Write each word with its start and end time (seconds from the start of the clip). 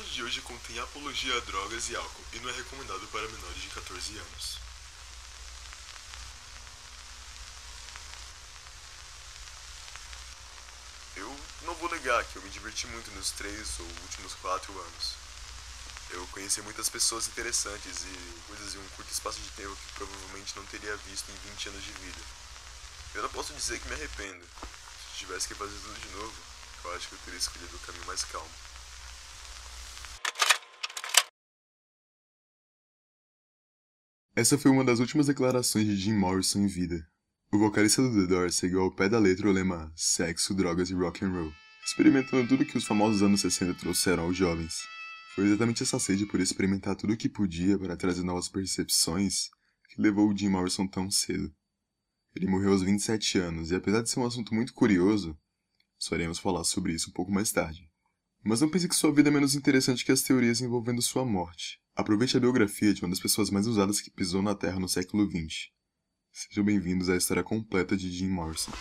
episódio 0.00 0.12
de 0.12 0.22
hoje 0.22 0.40
contém 0.42 0.78
apologia 0.78 1.36
a 1.36 1.40
drogas 1.40 1.90
e 1.90 1.96
álcool 1.96 2.24
e 2.32 2.38
não 2.40 2.48
é 2.48 2.52
recomendado 2.52 3.06
para 3.08 3.28
menores 3.28 3.62
de 3.62 3.68
14 3.68 4.18
anos. 4.18 4.58
Eu 11.16 11.36
não 11.62 11.74
vou 11.74 11.90
negar 11.90 12.24
que 12.24 12.36
eu 12.36 12.42
me 12.42 12.50
diverti 12.50 12.86
muito 12.86 13.10
nos 13.12 13.30
três 13.32 13.78
ou 13.78 13.86
últimos 13.86 14.34
quatro 14.34 14.72
anos. 14.72 15.14
Eu 16.10 16.26
conheci 16.28 16.62
muitas 16.62 16.88
pessoas 16.88 17.28
interessantes 17.28 18.02
e 18.04 18.40
coisas 18.48 18.74
em 18.74 18.78
um 18.78 18.88
curto 18.96 19.12
espaço 19.12 19.38
de 19.38 19.50
tempo 19.50 19.76
que 19.76 19.92
provavelmente 19.94 20.56
não 20.56 20.64
teria 20.66 20.96
visto 21.08 21.30
em 21.30 21.50
20 21.50 21.68
anos 21.68 21.84
de 21.84 21.92
vida. 21.92 22.20
Eu 23.14 23.22
não 23.22 23.28
posso 23.30 23.52
dizer 23.52 23.78
que 23.78 23.88
me 23.88 23.94
arrependo. 23.94 24.44
Se 25.12 25.18
tivesse 25.18 25.48
que 25.48 25.54
fazer 25.54 25.78
tudo 25.78 26.00
de 26.00 26.08
novo, 26.16 26.34
eu 26.84 26.96
acho 26.96 27.08
que 27.08 27.14
eu 27.14 27.18
teria 27.24 27.38
escolhido 27.38 27.76
o 27.76 27.80
caminho 27.80 28.06
mais 28.06 28.24
calmo. 28.24 28.69
Essa 34.40 34.56
foi 34.56 34.70
uma 34.70 34.82
das 34.82 35.00
últimas 35.00 35.26
declarações 35.26 35.86
de 35.86 35.94
Jim 35.94 36.14
Morrison 36.14 36.60
em 36.60 36.66
vida. 36.66 37.06
O 37.52 37.58
vocalista 37.58 38.00
do 38.00 38.22
The 38.22 38.26
Doors 38.26 38.54
seguiu 38.54 38.80
ao 38.80 38.90
pé 38.90 39.06
da 39.06 39.18
letra 39.18 39.46
o 39.46 39.52
lema 39.52 39.92
sexo, 39.94 40.54
drogas 40.54 40.88
e 40.88 40.94
rock 40.94 41.22
and 41.22 41.30
roll, 41.30 41.52
experimentando 41.84 42.48
tudo 42.48 42.64
que 42.64 42.78
os 42.78 42.86
famosos 42.86 43.22
anos 43.22 43.42
60 43.42 43.74
trouxeram 43.74 44.22
aos 44.22 44.34
jovens. 44.34 44.78
Foi 45.34 45.44
exatamente 45.44 45.82
essa 45.82 45.98
sede 45.98 46.24
por 46.24 46.40
experimentar 46.40 46.96
tudo 46.96 47.12
o 47.12 47.16
que 47.18 47.28
podia 47.28 47.78
para 47.78 47.98
trazer 47.98 48.24
novas 48.24 48.48
percepções 48.48 49.50
que 49.90 50.00
levou 50.00 50.30
o 50.30 50.34
Jim 50.34 50.48
Morrison 50.48 50.86
tão 50.86 51.10
cedo. 51.10 51.52
Ele 52.34 52.46
morreu 52.46 52.72
aos 52.72 52.82
27 52.82 53.36
anos 53.36 53.70
e 53.70 53.74
apesar 53.74 54.00
de 54.00 54.08
ser 54.08 54.20
um 54.20 54.26
assunto 54.26 54.54
muito 54.54 54.72
curioso, 54.72 55.38
só 55.98 56.14
iremos 56.14 56.38
falar 56.38 56.64
sobre 56.64 56.94
isso 56.94 57.10
um 57.10 57.12
pouco 57.12 57.30
mais 57.30 57.52
tarde. 57.52 57.90
Mas 58.42 58.62
não 58.62 58.70
pense 58.70 58.88
que 58.88 58.96
sua 58.96 59.12
vida 59.12 59.28
é 59.28 59.32
menos 59.32 59.54
interessante 59.54 60.02
que 60.02 60.12
as 60.12 60.22
teorias 60.22 60.62
envolvendo 60.62 61.02
sua 61.02 61.26
morte. 61.26 61.78
Aproveite 62.00 62.34
a 62.34 62.40
biografia 62.40 62.94
de 62.94 63.02
uma 63.02 63.10
das 63.10 63.20
pessoas 63.20 63.50
mais 63.50 63.66
usadas 63.66 64.00
que 64.00 64.10
pisou 64.10 64.40
na 64.40 64.54
Terra 64.54 64.80
no 64.80 64.88
século 64.88 65.30
XX. 65.30 65.68
Sejam 66.32 66.64
bem-vindos 66.64 67.10
à 67.10 67.16
história 67.18 67.42
completa 67.42 67.94
de 67.94 68.10
Jim 68.10 68.30
Morrison. 68.30 68.72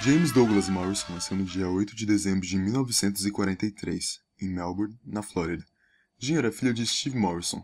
James 0.00 0.32
Douglas 0.32 0.70
Morrison 0.70 1.12
nasceu 1.12 1.36
no 1.36 1.44
dia 1.44 1.68
8 1.68 1.94
de 1.94 2.06
dezembro 2.06 2.46
de 2.46 2.56
1943, 2.56 4.20
em 4.40 4.48
Melbourne, 4.48 4.98
na 5.04 5.20
Flórida. 5.20 5.66
Jim 6.18 6.36
era 6.36 6.50
filho 6.50 6.72
de 6.72 6.86
Steve 6.86 7.18
Morrison, 7.18 7.62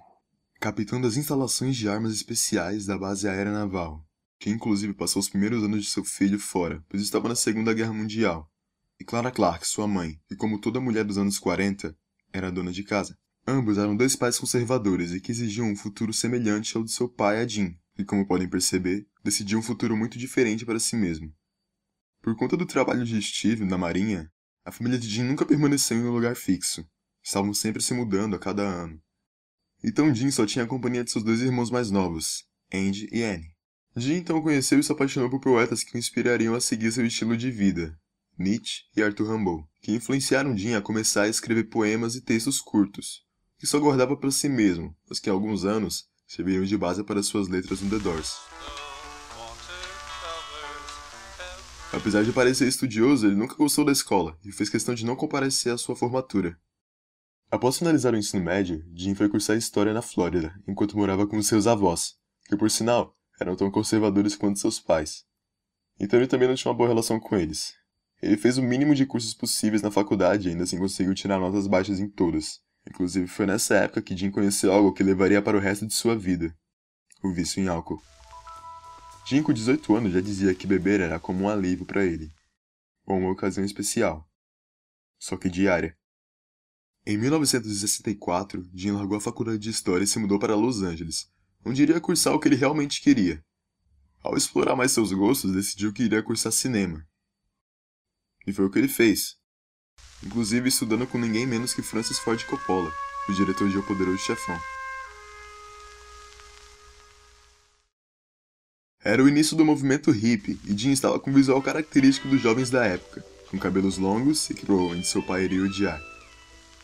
capitão 0.60 1.00
das 1.00 1.16
instalações 1.16 1.74
de 1.74 1.88
armas 1.88 2.12
especiais 2.12 2.84
da 2.84 2.98
base 2.98 3.26
aérea 3.26 3.50
naval, 3.50 4.06
que 4.40 4.48
inclusive 4.48 4.94
passou 4.94 5.20
os 5.20 5.28
primeiros 5.28 5.62
anos 5.62 5.84
de 5.84 5.90
seu 5.90 6.02
filho 6.02 6.38
fora, 6.38 6.82
pois 6.88 7.02
estava 7.02 7.28
na 7.28 7.36
Segunda 7.36 7.74
Guerra 7.74 7.92
Mundial. 7.92 8.50
E 8.98 9.04
Clara 9.04 9.30
Clark, 9.30 9.68
sua 9.68 9.86
mãe, 9.86 10.18
e 10.30 10.34
como 10.34 10.58
toda 10.58 10.80
mulher 10.80 11.04
dos 11.04 11.18
anos 11.18 11.38
40, 11.38 11.94
era 12.32 12.50
dona 12.50 12.72
de 12.72 12.82
casa. 12.82 13.16
Ambos 13.46 13.76
eram 13.76 13.94
dois 13.94 14.16
pais 14.16 14.38
conservadores 14.38 15.12
e 15.12 15.20
que 15.20 15.30
exigiam 15.30 15.70
um 15.70 15.76
futuro 15.76 16.12
semelhante 16.12 16.74
ao 16.74 16.82
de 16.82 16.90
seu 16.90 17.06
pai, 17.06 17.46
Jim, 17.46 17.78
e 17.98 18.04
como 18.04 18.26
podem 18.26 18.48
perceber, 18.48 19.06
decidiu 19.22 19.58
um 19.58 19.62
futuro 19.62 19.94
muito 19.94 20.18
diferente 20.18 20.64
para 20.64 20.80
si 20.80 20.96
mesmo. 20.96 21.30
Por 22.22 22.34
conta 22.34 22.56
do 22.56 22.64
trabalho 22.64 23.04
de 23.04 23.20
Steve 23.20 23.64
na 23.64 23.76
marinha, 23.76 24.32
a 24.64 24.72
família 24.72 24.98
de 24.98 25.08
Jim 25.08 25.22
nunca 25.22 25.44
permaneceu 25.44 25.98
em 25.98 26.04
um 26.04 26.12
lugar 26.12 26.34
fixo. 26.34 26.86
Estavam 27.22 27.52
sempre 27.52 27.82
se 27.82 27.92
mudando 27.92 28.36
a 28.36 28.38
cada 28.38 28.62
ano. 28.62 28.98
Então 29.84 30.14
Jim 30.14 30.30
só 30.30 30.46
tinha 30.46 30.64
a 30.64 30.68
companhia 30.68 31.04
de 31.04 31.10
seus 31.10 31.24
dois 31.24 31.40
irmãos 31.40 31.70
mais 31.70 31.90
novos, 31.90 32.46
Andy 32.72 33.06
e 33.12 33.22
Annie. 33.22 33.49
Jim 33.96 34.14
então 34.14 34.40
conheceu 34.40 34.78
e 34.78 34.82
se 34.82 34.92
apaixonou 34.92 35.28
por 35.28 35.40
poetas 35.40 35.82
que 35.82 35.96
o 35.96 35.98
inspirariam 35.98 36.54
a 36.54 36.60
seguir 36.60 36.92
seu 36.92 37.04
estilo 37.04 37.36
de 37.36 37.50
vida, 37.50 37.98
Nietzsche 38.38 38.84
e 38.96 39.02
Arthur 39.02 39.32
Rimbaud, 39.32 39.64
que 39.82 39.92
influenciaram 39.92 40.56
Jim 40.56 40.74
a 40.74 40.80
começar 40.80 41.22
a 41.22 41.28
escrever 41.28 41.64
poemas 41.64 42.14
e 42.14 42.20
textos 42.20 42.60
curtos, 42.60 43.24
que 43.58 43.66
só 43.66 43.80
guardava 43.80 44.16
para 44.16 44.30
si 44.30 44.48
mesmo, 44.48 44.96
mas 45.08 45.18
que 45.18 45.28
há 45.28 45.32
alguns 45.32 45.64
anos 45.64 46.08
serviram 46.26 46.64
de 46.64 46.78
base 46.78 47.02
para 47.02 47.22
suas 47.22 47.48
letras 47.48 47.80
no 47.80 47.90
The 47.90 47.98
Doors. 47.98 48.38
Apesar 51.92 52.22
de 52.22 52.32
parecer 52.32 52.68
estudioso, 52.68 53.26
ele 53.26 53.34
nunca 53.34 53.56
gostou 53.56 53.84
da 53.84 53.90
escola 53.90 54.38
e 54.44 54.52
fez 54.52 54.70
questão 54.70 54.94
de 54.94 55.04
não 55.04 55.16
comparecer 55.16 55.74
à 55.74 55.76
sua 55.76 55.96
formatura. 55.96 56.56
Após 57.50 57.78
finalizar 57.78 58.14
o 58.14 58.16
ensino 58.16 58.44
médio, 58.44 58.84
Jim 58.94 59.16
foi 59.16 59.28
cursar 59.28 59.56
História 59.56 59.92
na 59.92 60.00
Flórida, 60.00 60.54
enquanto 60.68 60.96
morava 60.96 61.26
com 61.26 61.42
seus 61.42 61.66
avós, 61.66 62.14
que 62.48 62.56
por 62.56 62.70
sinal, 62.70 63.18
eram 63.40 63.56
tão 63.56 63.70
conservadores 63.70 64.36
quanto 64.36 64.58
seus 64.58 64.78
pais. 64.78 65.24
Então 65.98 66.18
ele 66.18 66.28
também 66.28 66.46
não 66.46 66.54
tinha 66.54 66.70
uma 66.70 66.76
boa 66.76 66.88
relação 66.88 67.18
com 67.18 67.36
eles. 67.36 67.74
Ele 68.22 68.36
fez 68.36 68.58
o 68.58 68.62
mínimo 68.62 68.94
de 68.94 69.06
cursos 69.06 69.32
possíveis 69.32 69.82
na 69.82 69.90
faculdade 69.90 70.48
e 70.48 70.50
ainda 70.50 70.64
assim 70.64 70.78
conseguiu 70.78 71.14
tirar 71.14 71.38
notas 71.38 71.66
baixas 71.66 71.98
em 71.98 72.08
todas. 72.08 72.60
Inclusive 72.88 73.26
foi 73.26 73.46
nessa 73.46 73.74
época 73.76 74.02
que 74.02 74.16
Jim 74.16 74.30
conheceu 74.30 74.72
algo 74.72 74.92
que 74.92 75.02
levaria 75.02 75.40
para 75.40 75.56
o 75.56 75.60
resto 75.60 75.86
de 75.86 75.94
sua 75.94 76.16
vida. 76.16 76.54
O 77.22 77.32
vício 77.32 77.62
em 77.62 77.68
álcool. 77.68 78.00
Jim, 79.26 79.42
com 79.42 79.52
18 79.52 79.94
anos, 79.94 80.12
já 80.12 80.20
dizia 80.20 80.54
que 80.54 80.66
beber 80.66 81.00
era 81.00 81.20
como 81.20 81.44
um 81.44 81.48
alívio 81.48 81.86
para 81.86 82.04
ele. 82.04 82.30
Ou 83.06 83.18
uma 83.18 83.30
ocasião 83.30 83.64
especial. 83.64 84.28
Só 85.18 85.36
que 85.36 85.48
diária. 85.48 85.96
Em 87.06 87.16
1964, 87.16 88.68
Jim 88.74 88.90
largou 88.92 89.16
a 89.16 89.20
faculdade 89.20 89.58
de 89.58 89.70
História 89.70 90.04
e 90.04 90.06
se 90.06 90.18
mudou 90.18 90.38
para 90.38 90.54
Los 90.54 90.82
Angeles, 90.82 91.30
onde 91.64 91.82
iria 91.82 92.00
cursar 92.00 92.34
o 92.34 92.38
que 92.38 92.48
ele 92.48 92.56
realmente 92.56 93.00
queria. 93.00 93.44
Ao 94.22 94.36
explorar 94.36 94.76
mais 94.76 94.92
seus 94.92 95.12
gostos, 95.12 95.52
decidiu 95.52 95.92
que 95.92 96.02
iria 96.02 96.22
cursar 96.22 96.52
cinema. 96.52 97.06
E 98.46 98.52
foi 98.52 98.66
o 98.66 98.70
que 98.70 98.78
ele 98.78 98.88
fez. 98.88 99.36
Inclusive 100.22 100.68
estudando 100.68 101.06
com 101.06 101.18
ninguém 101.18 101.46
menos 101.46 101.72
que 101.72 101.82
Francis 101.82 102.18
Ford 102.18 102.42
Coppola, 102.44 102.92
o 103.28 103.32
diretor 103.32 103.68
de 103.68 103.78
O 103.78 103.82
Poderoso 103.82 104.18
Chefão. 104.18 104.58
Era 109.02 109.24
o 109.24 109.28
início 109.28 109.56
do 109.56 109.64
movimento 109.64 110.10
hippie 110.10 110.60
e 110.66 110.76
Jim 110.76 110.90
estava 110.90 111.18
com 111.18 111.30
o 111.30 111.34
visual 111.34 111.62
característico 111.62 112.28
dos 112.28 112.42
jovens 112.42 112.68
da 112.68 112.84
época, 112.84 113.24
com 113.50 113.58
cabelos 113.58 113.96
longos 113.96 114.50
e 114.50 114.54
que 114.54 114.66
provavelmente 114.66 115.08
seu 115.08 115.22
pai 115.22 115.44
iria 115.44 115.64
odiar. 115.64 116.00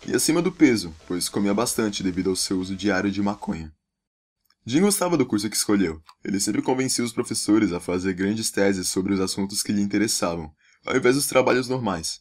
E 0.07 0.15
acima 0.15 0.41
do 0.41 0.51
peso, 0.51 0.95
pois 1.07 1.29
comia 1.29 1.53
bastante 1.53 2.03
devido 2.03 2.31
ao 2.31 2.37
seu 2.37 2.59
uso 2.59 2.75
diário 2.75 3.11
de 3.11 3.21
maconha. 3.21 3.76
Jim 4.67 4.81
gostava 4.81 5.17
do 5.17 5.25
curso 5.25 5.49
que 5.49 5.57
escolheu. 5.57 6.03
Ele 6.25 6.41
sempre 6.41 6.61
convencia 6.61 7.05
os 7.05 7.13
professores 7.13 7.73
a 7.73 7.79
fazer 7.79 8.13
grandes 8.15 8.51
teses 8.51 8.89
sobre 8.89 9.15
os 9.15 9.21
assuntos 9.21 9.63
que 9.63 9.73
lhe 9.73 9.81
interessavam, 9.81 10.53
ao 10.85 10.97
invés 10.97 11.15
dos 11.15 11.27
trabalhos 11.27 11.69
normais. 11.69 12.21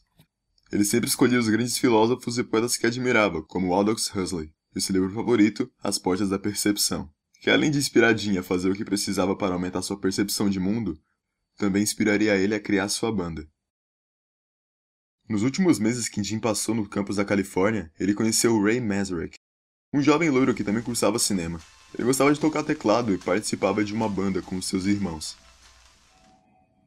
Ele 0.71 0.85
sempre 0.85 1.09
escolhia 1.09 1.39
os 1.39 1.49
grandes 1.49 1.77
filósofos 1.77 2.37
e 2.37 2.43
poetas 2.43 2.77
que 2.77 2.85
admirava, 2.85 3.41
como 3.43 3.73
Aldous 3.73 4.09
Huxley, 4.15 4.51
e 4.75 4.81
seu 4.81 4.93
livro 4.93 5.13
favorito, 5.13 5.71
As 5.83 5.97
Portas 5.97 6.29
da 6.29 6.37
Percepção 6.37 7.09
que 7.45 7.51
além 7.51 7.69
de 7.69 7.77
inspirar 7.77 8.17
Jim 8.17 8.39
a 8.39 8.43
fazer 8.43 8.71
o 8.71 8.75
que 8.75 8.83
precisava 8.83 9.35
para 9.35 9.53
aumentar 9.53 9.83
sua 9.83 9.99
percepção 9.99 10.49
de 10.49 10.59
mundo, 10.59 10.99
também 11.55 11.83
inspiraria 11.83 12.35
ele 12.35 12.55
a 12.55 12.59
criar 12.59 12.89
sua 12.89 13.11
banda. 13.11 13.47
Nos 15.29 15.43
últimos 15.43 15.77
meses 15.77 16.09
que 16.09 16.23
Jim 16.23 16.39
passou 16.39 16.73
no 16.73 16.89
campus 16.89 17.17
da 17.17 17.23
Califórnia, 17.23 17.91
ele 17.99 18.15
conheceu 18.15 18.59
Ray 18.59 18.81
Mazurek, 18.81 19.35
um 19.93 20.01
jovem 20.01 20.31
loiro 20.31 20.55
que 20.55 20.63
também 20.63 20.81
cursava 20.81 21.19
cinema. 21.19 21.61
Ele 21.97 22.03
gostava 22.03 22.33
de 22.33 22.39
tocar 22.39 22.61
teclado 22.61 23.13
e 23.13 23.17
participava 23.17 23.83
de 23.83 23.93
uma 23.93 24.09
banda 24.09 24.41
com 24.41 24.61
seus 24.61 24.85
irmãos. 24.85 25.37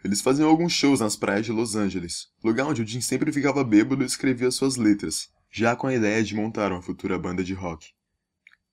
Eles 0.05 0.21
faziam 0.21 0.49
alguns 0.49 0.73
shows 0.73 1.01
nas 1.01 1.17
praias 1.17 1.47
de 1.47 1.53
Los 1.53 1.75
Angeles, 1.75 2.29
lugar 2.45 2.67
onde 2.67 2.83
o 2.83 2.87
Jim 2.87 3.01
sempre 3.01 3.33
ficava 3.33 3.65
bêbado 3.65 4.03
e 4.03 4.07
escrevia 4.07 4.51
suas 4.51 4.77
letras, 4.77 5.31
já 5.51 5.75
com 5.75 5.87
a 5.87 5.95
ideia 5.95 6.23
de 6.23 6.35
montar 6.35 6.71
uma 6.71 6.83
futura 6.83 7.19
banda 7.19 7.43
de 7.43 7.55
rock. 7.55 7.89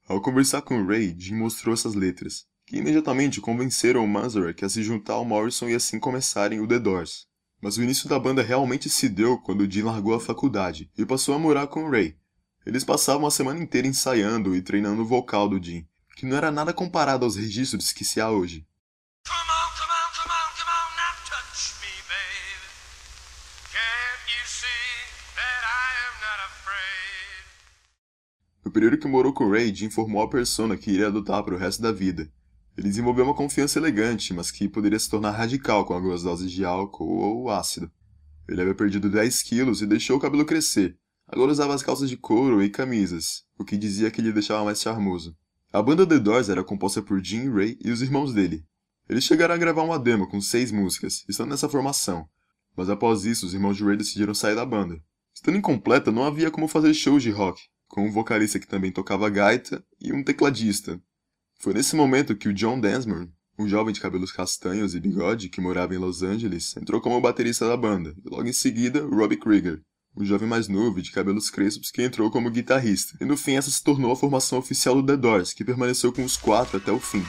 Ao 0.07 0.22
conversar 0.22 0.62
com 0.62 0.85
Ray, 0.85 1.16
Jim 1.17 1.35
mostrou 1.35 1.73
essas 1.73 1.96
letras, 1.96 2.46
que 2.66 2.78
imediatamente 2.78 3.40
convenceram 3.40 4.05
Manzarek 4.05 4.64
a 4.66 4.70
se 4.70 4.84
juntar 4.84 5.14
ao 5.14 5.26
Morrison 5.26 5.70
e 5.70 5.73
assim 5.73 5.99
começarem 5.99 6.59
o 6.59 6.67
The 6.67 6.79
Doors. 6.79 7.26
Mas 7.61 7.78
o 7.78 7.84
início 7.84 8.09
da 8.09 8.20
banda 8.20 8.43
realmente 8.43 8.90
se 8.90 9.08
deu 9.08 9.38
quando 9.38 9.70
Jim 9.72 9.84
largou 9.84 10.14
a 10.14 10.20
faculdade 10.20 10.91
e 10.97 11.05
passou 11.05 11.34
a 11.34 11.40
morar 11.40 11.67
com 11.67 11.90
Ray. 11.90 12.17
Eles 12.66 12.84
passavam 12.84 13.26
a 13.26 13.31
semana 13.31 13.59
inteira 13.59 13.88
ensaiando 13.88 14.55
e 14.55 14.61
treinando 14.61 15.02
o 15.02 15.05
vocal 15.05 15.47
do 15.47 15.64
Jim, 15.64 15.88
que 16.16 16.26
não 16.26 16.38
era 16.38 16.50
nada 16.50 16.73
comparado 16.73 17.26
aos 17.26 17.35
registros 17.35 17.91
que 17.91 18.06
se 18.06 18.22
há 18.22 18.32
hoje. 18.32 18.66
No 28.64 28.72
período 28.72 28.97
que 28.97 29.08
morou 29.08 29.32
com 29.32 29.50
Ray, 29.50 29.73
Jim 29.76 29.90
formou 29.90 30.23
a 30.23 30.29
persona 30.29 30.76
que 30.76 30.90
iria 30.90 31.08
adotar 31.08 31.44
para 31.44 31.53
o 31.53 31.58
resto 31.58 31.82
da 31.82 31.91
vida. 31.91 32.32
Ele 32.78 32.90
desenvolveu 32.90 33.23
uma 33.23 33.35
confiança 33.35 33.78
elegante, 33.78 34.34
mas 34.34 34.52
que 34.52 34.67
poderia 34.67 35.00
se 35.00 35.09
tornar 35.09 35.32
radical 35.32 35.85
com 35.85 35.94
algumas 35.94 36.23
doses 36.23 36.52
de 36.52 36.66
álcool 36.66 37.20
ou 37.20 37.50
ácido. 37.50 37.91
Ele 38.47 38.62
havia 38.62 38.76
perdido 38.76 39.09
10 39.09 39.41
quilos 39.44 39.82
e 39.82 39.88
deixou 39.88 40.17
o 40.17 40.20
cabelo 40.20 40.46
crescer. 40.46 40.97
Agora 41.28 41.52
usava 41.52 41.73
as 41.73 41.84
calças 41.84 42.09
de 42.09 42.17
couro 42.17 42.62
e 42.62 42.70
camisas, 42.70 43.44
o 43.58 43.64
que 43.64 43.78
dizia 43.78 44.12
que 44.12 44.22
lhe 44.22 44.32
deixava 44.32 44.64
mais 44.64 44.82
charmoso. 44.82 45.35
A 45.76 45.84
banda 45.84 46.08
The 46.08 46.20
Doors 46.20 46.48
era 46.48 46.64
composta 46.64 47.02
por 47.02 47.22
Jim 47.22 47.52
Ray 47.52 47.78
e 47.84 47.92
os 47.92 48.02
irmãos 48.02 48.34
dele, 48.34 48.66
Eles 49.10 49.26
chegaram 49.26 49.54
a 49.54 49.58
gravar 49.58 49.84
uma 49.84 50.00
demo 50.00 50.26
com 50.26 50.40
seis 50.40 50.72
músicas, 50.72 51.26
estando 51.28 51.50
nessa 51.50 51.68
formação, 51.68 52.30
mas 52.78 52.90
após 52.90 53.26
isso 53.26 53.46
os 53.46 53.54
irmãos 53.54 53.76
de 53.76 53.84
Ray 53.84 53.98
decidiram 53.98 54.34
sair 54.34 54.56
da 54.56 54.66
banda. 54.66 55.04
Estando 55.34 55.58
incompleta, 55.58 56.14
não 56.14 56.24
havia 56.24 56.50
como 56.50 56.70
fazer 56.70 56.94
shows 56.94 57.22
de 57.22 57.30
rock, 57.30 57.62
com 57.90 58.08
um 58.08 58.10
vocalista 58.10 58.58
que 58.58 58.66
também 58.66 58.90
tocava 58.90 59.30
gaita 59.30 59.84
e 60.00 60.14
um 60.14 60.24
tecladista. 60.24 60.98
Foi 61.60 61.74
nesse 61.74 61.94
momento 61.94 62.38
que 62.38 62.48
o 62.48 62.54
John 62.54 62.80
Densmore, 62.80 63.30
um 63.60 63.68
jovem 63.68 63.94
de 63.94 64.00
cabelos 64.00 64.32
castanhos 64.32 64.96
e 64.96 65.00
bigode 65.02 65.50
que 65.50 65.60
morava 65.60 65.94
em 65.94 65.98
Los 65.98 66.24
Angeles, 66.24 66.74
entrou 66.78 67.02
como 67.02 67.20
baterista 67.20 67.68
da 67.68 67.76
banda, 67.76 68.16
e 68.26 68.30
logo 68.30 68.48
em 68.48 68.54
seguida 68.54 69.06
Robbie 69.06 69.36
Krieger, 69.36 69.82
um 70.17 70.23
jovem 70.23 70.47
mais 70.47 70.67
novo 70.67 71.02
de 71.02 71.12
cabelos 71.12 71.50
crespos 71.50 71.91
que 71.91 72.02
entrou 72.02 72.32
como 72.32 72.50
guitarrista. 72.50 73.17
E 73.20 73.26
no 73.26 73.35
fim 73.35 73.53
essa 73.53 73.70
se 73.70 73.84
tornou 73.84 74.12
a 74.12 74.16
formação 74.16 74.58
oficial 74.58 74.96
do 74.96 75.06
The 75.06 75.17
Doors, 75.17 75.53
que 75.53 75.66
permaneceu 75.66 76.14
com 76.14 76.23
os 76.23 76.38
quatro 76.38 76.78
até 76.78 76.91
o 76.91 77.00
fim. 77.00 77.23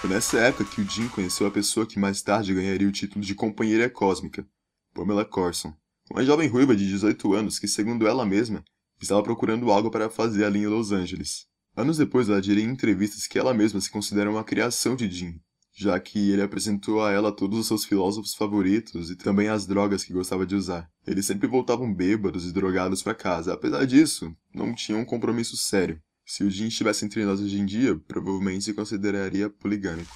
Foi 0.00 0.10
nessa 0.10 0.38
época 0.38 0.66
que 0.66 0.82
o 0.82 0.88
Jim 0.88 1.08
conheceu 1.08 1.46
a 1.46 1.50
pessoa 1.50 1.86
que 1.86 1.98
mais 1.98 2.20
tarde 2.20 2.52
ganharia 2.52 2.86
o 2.86 2.92
título 2.92 3.24
de 3.24 3.34
companheira 3.34 3.88
cósmica, 3.88 4.46
Pamela 4.92 5.24
Corson, 5.24 5.74
uma 6.10 6.22
jovem 6.22 6.46
ruiva 6.46 6.76
de 6.76 6.86
18 6.86 7.32
anos 7.32 7.58
que, 7.58 7.66
segundo 7.66 8.06
ela 8.06 8.26
mesma, 8.26 8.62
estava 9.00 9.22
procurando 9.22 9.70
algo 9.70 9.90
para 9.90 10.10
fazer 10.10 10.44
ali 10.44 10.60
em 10.60 10.66
Los 10.66 10.92
Angeles. 10.92 11.46
Anos 11.74 11.96
depois, 11.96 12.28
ela 12.28 12.42
diria 12.42 12.62
em 12.62 12.68
entrevistas 12.68 13.26
que 13.26 13.38
ela 13.38 13.54
mesma 13.54 13.80
se 13.80 13.90
considera 13.90 14.30
uma 14.30 14.44
criação 14.44 14.94
de 14.94 15.10
Jim, 15.10 15.40
já 15.74 15.98
que 15.98 16.30
ele 16.30 16.42
apresentou 16.42 17.02
a 17.02 17.10
ela 17.10 17.32
todos 17.32 17.58
os 17.58 17.66
seus 17.66 17.84
filósofos 17.84 18.34
favoritos 18.34 19.10
e 19.10 19.16
também 19.16 19.48
as 19.48 19.66
drogas 19.66 20.04
que 20.04 20.12
gostava 20.12 20.46
de 20.46 20.54
usar. 20.54 20.88
Eles 21.04 21.26
sempre 21.26 21.48
voltavam 21.48 21.92
bêbados 21.92 22.46
e 22.46 22.52
drogados 22.52 23.02
para 23.02 23.14
casa. 23.14 23.52
Apesar 23.52 23.84
disso, 23.84 24.34
não 24.54 24.72
tinham 24.72 25.00
um 25.00 25.04
compromisso 25.04 25.56
sério. 25.56 26.00
Se 26.24 26.44
o 26.44 26.50
Jim 26.50 26.68
estivesse 26.68 27.04
entre 27.04 27.24
nós 27.24 27.40
hoje 27.40 27.58
em 27.58 27.66
dia, 27.66 27.96
provavelmente 28.06 28.64
se 28.64 28.72
consideraria 28.72 29.50
poligâmico. 29.50 30.14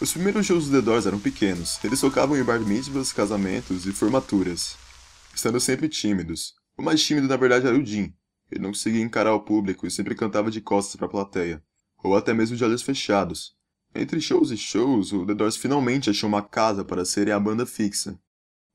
Os 0.00 0.12
primeiros 0.12 0.46
shows 0.46 0.66
do 0.68 0.72
The 0.72 0.82
Doors 0.82 1.06
eram 1.06 1.18
pequenos. 1.18 1.82
Eles 1.82 2.00
tocavam 2.00 2.36
em 2.36 2.44
bar 2.44 2.60
mitzvahs, 2.60 3.12
casamentos 3.12 3.86
e 3.86 3.92
formaturas, 3.92 4.76
estando 5.34 5.60
sempre 5.60 5.88
tímidos. 5.88 6.54
O 6.76 6.82
mais 6.82 7.02
tímido 7.02 7.26
na 7.26 7.36
verdade 7.36 7.66
era 7.66 7.76
o 7.76 7.84
Jim. 7.84 8.12
Ele 8.50 8.62
não 8.62 8.70
conseguia 8.70 9.02
encarar 9.02 9.34
o 9.34 9.40
público 9.40 9.86
e 9.86 9.90
sempre 9.90 10.14
cantava 10.14 10.50
de 10.50 10.60
costas 10.60 10.96
para 10.96 11.06
a 11.06 11.10
plateia, 11.10 11.62
ou 12.02 12.16
até 12.16 12.34
mesmo 12.34 12.56
de 12.56 12.64
olhos 12.64 12.82
fechados. 12.82 13.56
Entre 13.94 14.20
shows 14.20 14.50
e 14.50 14.56
shows, 14.56 15.12
o 15.12 15.24
The 15.24 15.34
Doors 15.34 15.56
finalmente 15.56 16.10
achou 16.10 16.28
uma 16.28 16.42
casa 16.42 16.84
para 16.84 17.04
serem 17.04 17.32
a 17.32 17.38
banda 17.40 17.64
fixa, 17.64 18.18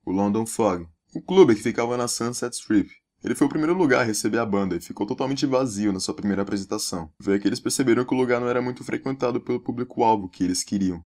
o 0.06 0.12
London 0.12 0.46
Fog, 0.46 0.88
um 1.16 1.22
clube 1.22 1.56
que 1.56 1.62
ficava 1.62 1.98
na 1.98 2.08
Sunset 2.08 2.56
Strip. 2.56 2.90
Ele 3.24 3.36
foi 3.36 3.48
o 3.48 3.50
primeiro 3.50 3.74
lugar 3.74 4.02
a 4.02 4.06
receber 4.06 4.38
a 4.38 4.46
banda 4.46 4.78
e 4.78 4.82
ficou 4.82 5.06
totalmente 5.06 5.46
vazio 5.46 5.92
na 5.92 6.00
sua 6.00 6.14
primeira 6.14 6.42
apresentação. 6.42 7.12
Aí 7.28 7.40
que 7.40 7.48
eles 7.48 7.60
perceberam 7.60 8.06
que 8.06 8.14
o 8.14 8.18
lugar 8.18 8.40
não 8.40 8.48
era 8.48 8.62
muito 8.62 8.84
frequentado 8.84 9.42
pelo 9.42 9.60
público-alvo 9.60 10.30
que 10.30 10.44
eles 10.44 10.64
queriam. 10.64 11.04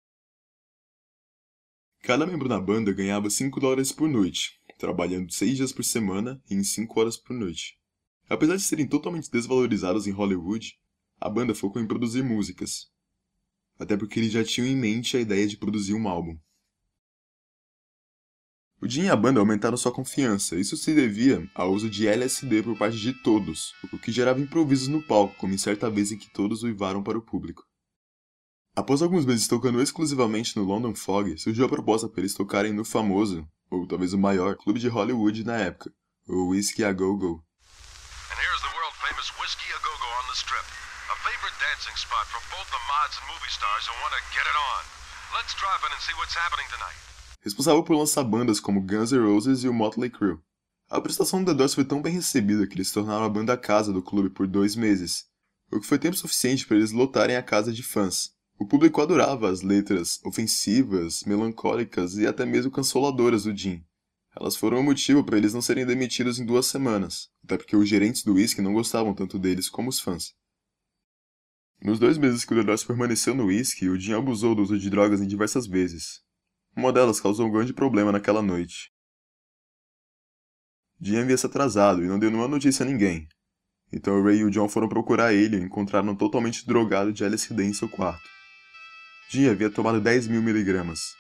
Cada 2.02 2.26
membro 2.26 2.50
da 2.50 2.60
banda 2.60 2.92
ganhava 2.92 3.30
5 3.30 3.60
dólares 3.60 3.92
por 3.92 4.10
noite, 4.10 4.60
trabalhando 4.80 5.32
6 5.32 5.58
dias 5.58 5.72
por 5.72 5.84
semana 5.84 6.42
e 6.50 6.56
em 6.56 6.64
5 6.64 7.00
horas 7.00 7.16
por 7.16 7.36
noite. 7.36 7.78
Apesar 8.30 8.56
de 8.56 8.62
serem 8.62 8.88
totalmente 8.88 9.32
desvalorizados 9.32 10.06
em 10.08 10.12
Hollywood, 10.12 10.78
a 11.20 11.30
banda 11.30 11.56
focou 11.56 11.82
em 11.82 11.88
produzir 11.88 12.24
músicas. 12.24 12.90
Até 13.78 13.98
porque 13.98 14.20
eles 14.20 14.32
já 14.32 14.44
tinham 14.44 14.68
em 14.68 14.76
mente 14.76 15.18
a 15.18 15.20
ideia 15.20 15.48
de 15.48 15.58
produzir 15.58 15.94
um 15.94 16.08
álbum. 16.08 16.38
O 18.82 18.88
Jim 18.88 19.04
e 19.04 19.10
a 19.10 19.16
banda 19.16 19.42
aumentaram 19.42 19.76
sua 19.76 19.92
confiança. 19.92 20.56
Isso 20.56 20.78
se 20.78 20.94
devia 20.96 21.50
ao 21.54 21.74
uso 21.74 21.90
de 21.90 22.08
LSD 22.08 22.64
por 22.64 22.78
parte 22.78 22.98
de 22.98 23.14
todos, 23.24 23.74
o 23.92 23.98
que 23.98 24.12
gerava 24.12 24.40
improvisos 24.40 24.88
no 24.88 25.02
palco, 25.02 25.36
como 25.36 25.54
em 25.54 25.58
certa 25.58 25.90
vez 25.90 26.14
em 26.14 26.18
que 26.18 26.32
todos 26.32 26.64
uivaram 26.64 27.04
para 27.04 27.18
o 27.18 27.22
público. 27.22 27.64
Após 28.74 29.02
alguns 29.02 29.26
meses 29.26 29.50
tocando 29.50 29.82
exclusivamente 29.82 30.56
no 30.56 30.64
London 30.64 30.96
Fog, 30.96 31.38
surgiu 31.38 31.66
a 31.66 31.70
proposta 31.70 32.08
para 32.08 32.22
eles 32.22 32.34
tocarem 32.34 32.72
no 32.72 32.86
famoso, 32.86 33.46
ou 33.70 33.86
talvez 33.86 34.14
o 34.14 34.18
maior, 34.18 34.56
clube 34.56 34.80
de 34.80 34.88
Hollywood 34.88 35.44
na 35.44 35.58
época, 35.58 35.92
o 36.26 36.52
Whiskey 36.52 36.86
A 36.86 36.94
Go 36.94 37.18
Go. 37.18 37.44
And 38.32 38.40
here's 38.40 38.62
the 38.62 38.72
world 38.78 38.96
famous 39.10 39.34
Whiskey 39.42 39.66
A 39.74 39.80
Go 39.82 39.90
Go 39.98 40.10
on 40.22 40.26
the 40.30 40.38
Strip, 40.38 40.70
a 41.10 41.18
favorite 41.26 41.58
dancing 41.58 41.98
spot 41.98 42.30
for 42.30 42.38
both 42.54 42.70
the 42.70 42.84
mods 42.86 43.18
and 43.18 43.26
movie 43.26 43.50
stars 43.50 43.90
who 43.90 43.98
want 44.06 44.14
to 44.14 44.22
get 44.38 44.46
it 44.46 44.58
on. 44.78 44.82
Let's 45.34 45.58
in 45.58 45.90
and 45.90 46.02
see 46.06 46.14
what's 46.22 46.38
happening 46.38 46.70
tonight 46.70 47.10
responsável 47.42 47.84
por 47.84 47.96
lançar 47.96 48.24
bandas 48.24 48.60
como 48.60 48.82
Guns 48.82 49.12
N' 49.12 49.20
Roses 49.20 49.64
e 49.64 49.70
o 49.70 49.74
Motley 49.74 50.10
Crue. 50.10 50.40
A 50.90 51.00
prestação 51.00 51.44
do 51.44 51.52
The 51.52 51.58
Doors 51.58 51.74
foi 51.74 51.86
tão 51.86 52.02
bem 52.02 52.14
recebida 52.14 52.68
que 52.68 52.76
eles 52.76 52.92
tornaram 52.92 53.24
a 53.24 53.30
banda 53.30 53.58
casa 53.58 53.94
do 53.94 54.02
clube 54.02 54.30
por 54.30 54.48
dois 54.48 54.76
meses, 54.76 55.26
o 55.72 55.80
que 55.80 55.88
foi 55.88 56.00
tempo 56.00 56.18
suficiente 56.18 56.66
para 56.66 56.78
eles 56.78 56.92
lotarem 56.92 57.36
a 57.36 57.44
casa 57.44 57.72
de 57.72 57.84
fãs. 57.84 58.32
O 58.60 58.66
público 58.66 59.02
adorava 59.02 59.50
as 59.50 59.62
letras 59.62 60.20
ofensivas, 60.26 61.24
melancólicas 61.24 62.18
e 62.18 62.28
até 62.28 62.46
mesmo 62.46 62.72
canceladoras 62.72 63.44
do 63.44 63.56
Jim. 63.56 63.84
Elas 64.36 64.56
foram 64.56 64.80
o 64.80 64.84
motivo 64.84 65.24
para 65.24 65.38
eles 65.38 65.54
não 65.54 65.62
serem 65.62 65.86
demitidos 65.86 66.40
em 66.40 66.46
duas 66.46 66.66
semanas, 66.66 67.30
até 67.44 67.58
porque 67.58 67.76
os 67.76 67.88
gerentes 67.88 68.24
do 68.24 68.34
whisky 68.34 68.62
não 68.62 68.74
gostavam 68.74 69.14
tanto 69.14 69.40
deles 69.40 69.70
como 69.70 69.90
os 69.90 70.00
fãs. 70.00 70.34
Nos 71.82 71.98
dois 71.98 72.18
meses 72.18 72.44
que 72.44 72.54
o 72.54 72.64
Doors 72.64 72.84
permaneceu 72.84 73.34
no 73.34 73.46
whisky, 73.46 73.88
o 73.88 74.00
Jim 74.00 74.14
abusou 74.14 74.54
do 74.54 74.62
uso 74.62 74.78
de 74.78 74.90
drogas 74.90 75.22
em 75.22 75.28
diversas 75.28 75.66
vezes, 75.66 76.22
uma 76.76 76.94
delas 76.94 77.20
causou 77.20 77.48
um 77.48 77.52
grande 77.52 77.74
problema 77.74 78.12
naquela 78.12 78.42
noite. 78.42 78.92
Jim 81.02 81.18
havia 81.18 81.38
se 81.38 81.46
atrasado 81.46 82.04
e 82.04 82.08
não 82.08 82.20
deu 82.20 82.30
nenhuma 82.30 82.48
notícia 82.48 82.84
a 82.84 82.88
ninguém. 82.88 83.28
Então 83.92 84.20
o 84.20 84.24
Ray 84.24 84.40
e 84.40 84.44
o 84.44 84.52
John 84.52 84.70
foram 84.70 84.88
procurar 84.88 85.34
ele 85.34 85.58
e 85.58 85.62
encontraram 85.62 86.16
totalmente 86.16 86.66
drogado 86.66 87.12
de 87.12 87.24
LSD 87.24 87.64
em 87.64 87.74
seu 87.74 87.90
quarto. 87.90 88.24
Jim 89.30 89.48
havia 89.50 89.70
tomado 89.70 90.00
10 90.00 90.28
mil 90.28 90.42
miligramas. 90.42 91.19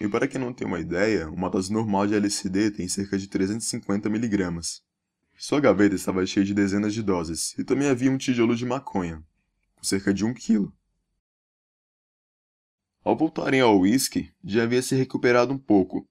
E 0.00 0.08
para 0.08 0.28
quem 0.28 0.40
não 0.40 0.52
tem 0.52 0.66
uma 0.66 0.78
ideia, 0.78 1.28
uma 1.28 1.50
dose 1.50 1.72
normal 1.72 2.06
de 2.06 2.14
LSD 2.14 2.70
tem 2.70 2.88
cerca 2.88 3.18
de 3.18 3.26
350 3.26 4.08
miligramas. 4.08 4.80
Sua 5.36 5.60
gaveta 5.60 5.96
estava 5.96 6.24
cheia 6.24 6.46
de 6.46 6.54
dezenas 6.54 6.94
de 6.94 7.02
doses, 7.02 7.56
e 7.58 7.64
também 7.64 7.88
havia 7.88 8.10
um 8.10 8.16
tijolo 8.16 8.54
de 8.54 8.64
maconha, 8.64 9.24
com 9.74 9.82
cerca 9.82 10.14
de 10.14 10.24
um 10.24 10.32
quilo. 10.32 10.72
Ao 13.02 13.16
voltarem 13.16 13.60
ao 13.60 13.78
whisky, 13.78 14.32
já 14.44 14.62
havia 14.62 14.82
se 14.82 14.94
recuperado 14.94 15.52
um 15.52 15.58
pouco 15.58 16.08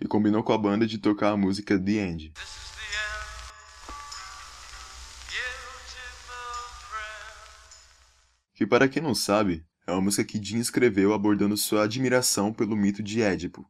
e 0.00 0.06
combinou 0.06 0.42
com 0.42 0.52
a 0.52 0.58
banda 0.58 0.86
de 0.86 0.96
tocar 0.96 1.32
a 1.32 1.36
música 1.36 1.78
The 1.78 1.92
End. 1.92 2.32
Que 8.54 8.66
para 8.66 8.88
quem 8.88 9.02
não 9.02 9.14
sabe, 9.14 9.66
é 9.88 9.92
uma 9.92 10.02
música 10.02 10.22
que 10.22 10.42
Jim 10.42 10.58
escreveu 10.58 11.14
abordando 11.14 11.56
sua 11.56 11.84
admiração 11.84 12.52
pelo 12.52 12.76
mito 12.76 13.02
de 13.02 13.22
Édipo, 13.22 13.64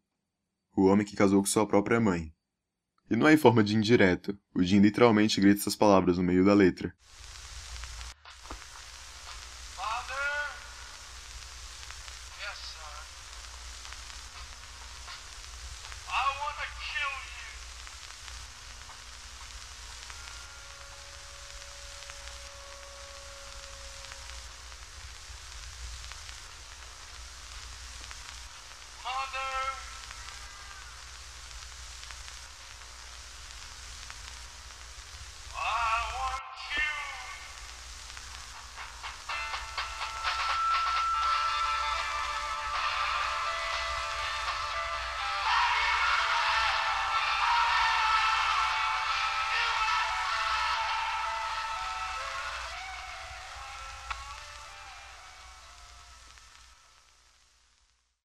o 0.77 0.87
homem 0.87 1.07
que 1.07 1.15
casou 1.15 1.41
com 1.41 1.47
sua 1.47 1.65
própria 1.65 2.01
mãe. 2.01 2.35
E 3.09 3.15
não 3.15 3.29
é 3.29 3.35
em 3.35 3.37
forma 3.37 3.63
de 3.63 3.77
indireta, 3.77 4.37
o 4.53 4.61
Jim 4.61 4.81
literalmente 4.81 5.41
grita 5.41 5.61
essas 5.61 5.77
palavras 5.77 6.19
no 6.19 6.25
meio 6.25 6.45
da 6.45 6.53
letra. 6.53 6.93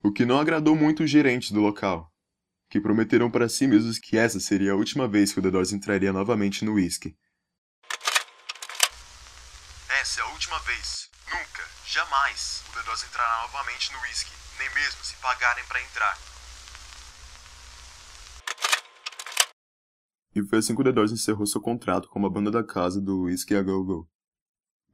O 0.04 0.12
que 0.12 0.26
não 0.26 0.38
agradou 0.38 0.76
muito 0.76 1.04
os 1.04 1.10
gerentes 1.10 1.52
do 1.52 1.62
local, 1.62 2.12
que 2.70 2.82
prometeram 2.82 3.32
para 3.32 3.48
si 3.48 3.66
mesmos 3.66 3.98
que 3.98 4.18
essa 4.18 4.40
seria 4.40 4.74
a 4.74 4.76
última 4.76 5.08
vez 5.08 5.32
que 5.32 5.40
o 5.40 5.42
The 5.42 5.50
Doors 5.50 5.72
entraria 5.72 6.12
novamente 6.12 6.66
no 6.66 6.74
whisky. 6.74 7.16
Essa 10.02 10.22
é 10.22 10.24
a 10.24 10.28
última 10.28 10.60
vez. 10.60 11.10
Nunca, 11.32 11.64
jamais, 11.88 12.64
o 12.70 12.74
The 12.74 12.84
Doors 12.84 13.04
entrará 13.06 13.44
novamente 13.44 13.94
no 13.94 14.02
whisky, 14.02 14.34
nem 14.60 14.70
mesmo 14.76 15.04
se 15.04 15.16
pagarem 15.22 15.64
para 15.66 15.82
entrar. 15.82 16.34
e 20.36 20.44
foi 20.44 20.60
assim 20.60 20.74
que 20.74 20.82
o 20.82 20.84
The 20.84 20.92
Doors 20.92 21.12
encerrou 21.12 21.46
seu 21.46 21.62
contrato 21.62 22.10
como 22.10 22.26
a 22.26 22.30
banda 22.30 22.50
da 22.50 22.64
casa 22.64 23.00
do 23.00 23.24
Whiskey 23.24 23.56
A 23.56 23.62
Go 23.62 23.84
Go. 23.84 24.13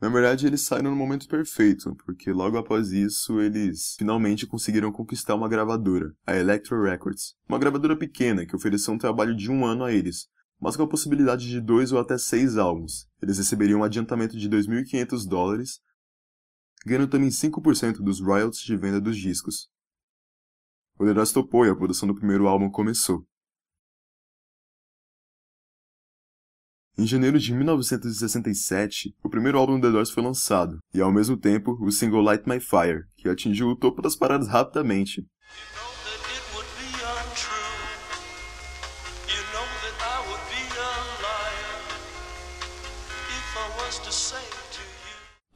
Na 0.01 0.07
verdade, 0.07 0.47
eles 0.47 0.61
saíram 0.61 0.91
no 0.91 0.95
momento 0.95 1.27
perfeito, 1.27 1.93
porque 2.05 2.31
logo 2.31 2.57
após 2.57 2.93
isso 2.93 3.41
eles 3.41 3.95
finalmente 3.97 4.47
conseguiram 4.47 4.93
conquistar 4.93 5.35
uma 5.35 5.49
gravadora, 5.49 6.13
a 6.25 6.37
Electro 6.37 6.81
Records, 6.81 7.35
uma 7.47 7.59
gravadora 7.59 7.97
pequena 7.97 8.45
que 8.45 8.55
ofereceu 8.55 8.93
um 8.93 8.97
trabalho 8.97 9.35
de 9.35 9.51
um 9.51 9.65
ano 9.65 9.83
a 9.83 9.91
eles, 9.91 10.27
mas 10.57 10.77
com 10.77 10.83
a 10.83 10.87
possibilidade 10.87 11.49
de 11.49 11.59
dois 11.59 11.91
ou 11.91 11.99
até 11.99 12.17
seis 12.17 12.57
álbuns. 12.57 13.07
Eles 13.21 13.37
receberiam 13.37 13.81
um 13.81 13.83
adiantamento 13.83 14.37
de 14.37 14.49
2.500 14.49 15.27
dólares, 15.27 15.81
ganhando 16.85 17.09
também 17.09 17.29
5% 17.29 17.97
dos 18.01 18.21
royalties 18.21 18.63
de 18.63 18.77
venda 18.77 19.01
dos 19.01 19.17
discos. 19.17 19.69
O 20.97 21.05
Doors 21.05 21.33
topou 21.33 21.65
e 21.65 21.69
a 21.69 21.75
produção 21.75 22.07
do 22.07 22.15
primeiro 22.15 22.47
álbum 22.47 22.69
começou. 22.69 23.25
Em 26.99 27.07
janeiro 27.07 27.39
de 27.39 27.53
1967, 27.53 29.15
o 29.23 29.29
primeiro 29.29 29.57
álbum 29.57 29.79
The 29.79 29.89
Doors 29.89 30.09
foi 30.09 30.21
lançado, 30.21 30.79
e 30.93 30.99
ao 30.99 31.13
mesmo 31.13 31.37
tempo, 31.37 31.77
o 31.79 31.89
single 31.89 32.21
Light 32.21 32.43
My 32.45 32.59
Fire, 32.59 33.05
que 33.15 33.29
atingiu 33.29 33.69
o 33.69 33.75
topo 33.77 34.01
das 34.01 34.17
paradas 34.17 34.49
rapidamente. 34.49 35.25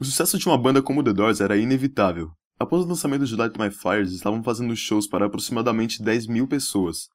O 0.00 0.04
sucesso 0.06 0.38
de 0.38 0.46
uma 0.48 0.56
banda 0.56 0.80
como 0.80 1.04
The 1.04 1.12
Doors 1.12 1.42
era 1.42 1.58
inevitável. 1.58 2.30
Após 2.58 2.86
o 2.86 2.88
lançamento 2.88 3.26
de 3.26 3.36
Light 3.36 3.58
My 3.60 3.70
Fires, 3.70 4.12
estavam 4.12 4.42
fazendo 4.42 4.74
shows 4.74 5.06
para 5.06 5.26
aproximadamente 5.26 6.02
10 6.02 6.26
mil 6.26 6.48
pessoas, 6.48 7.08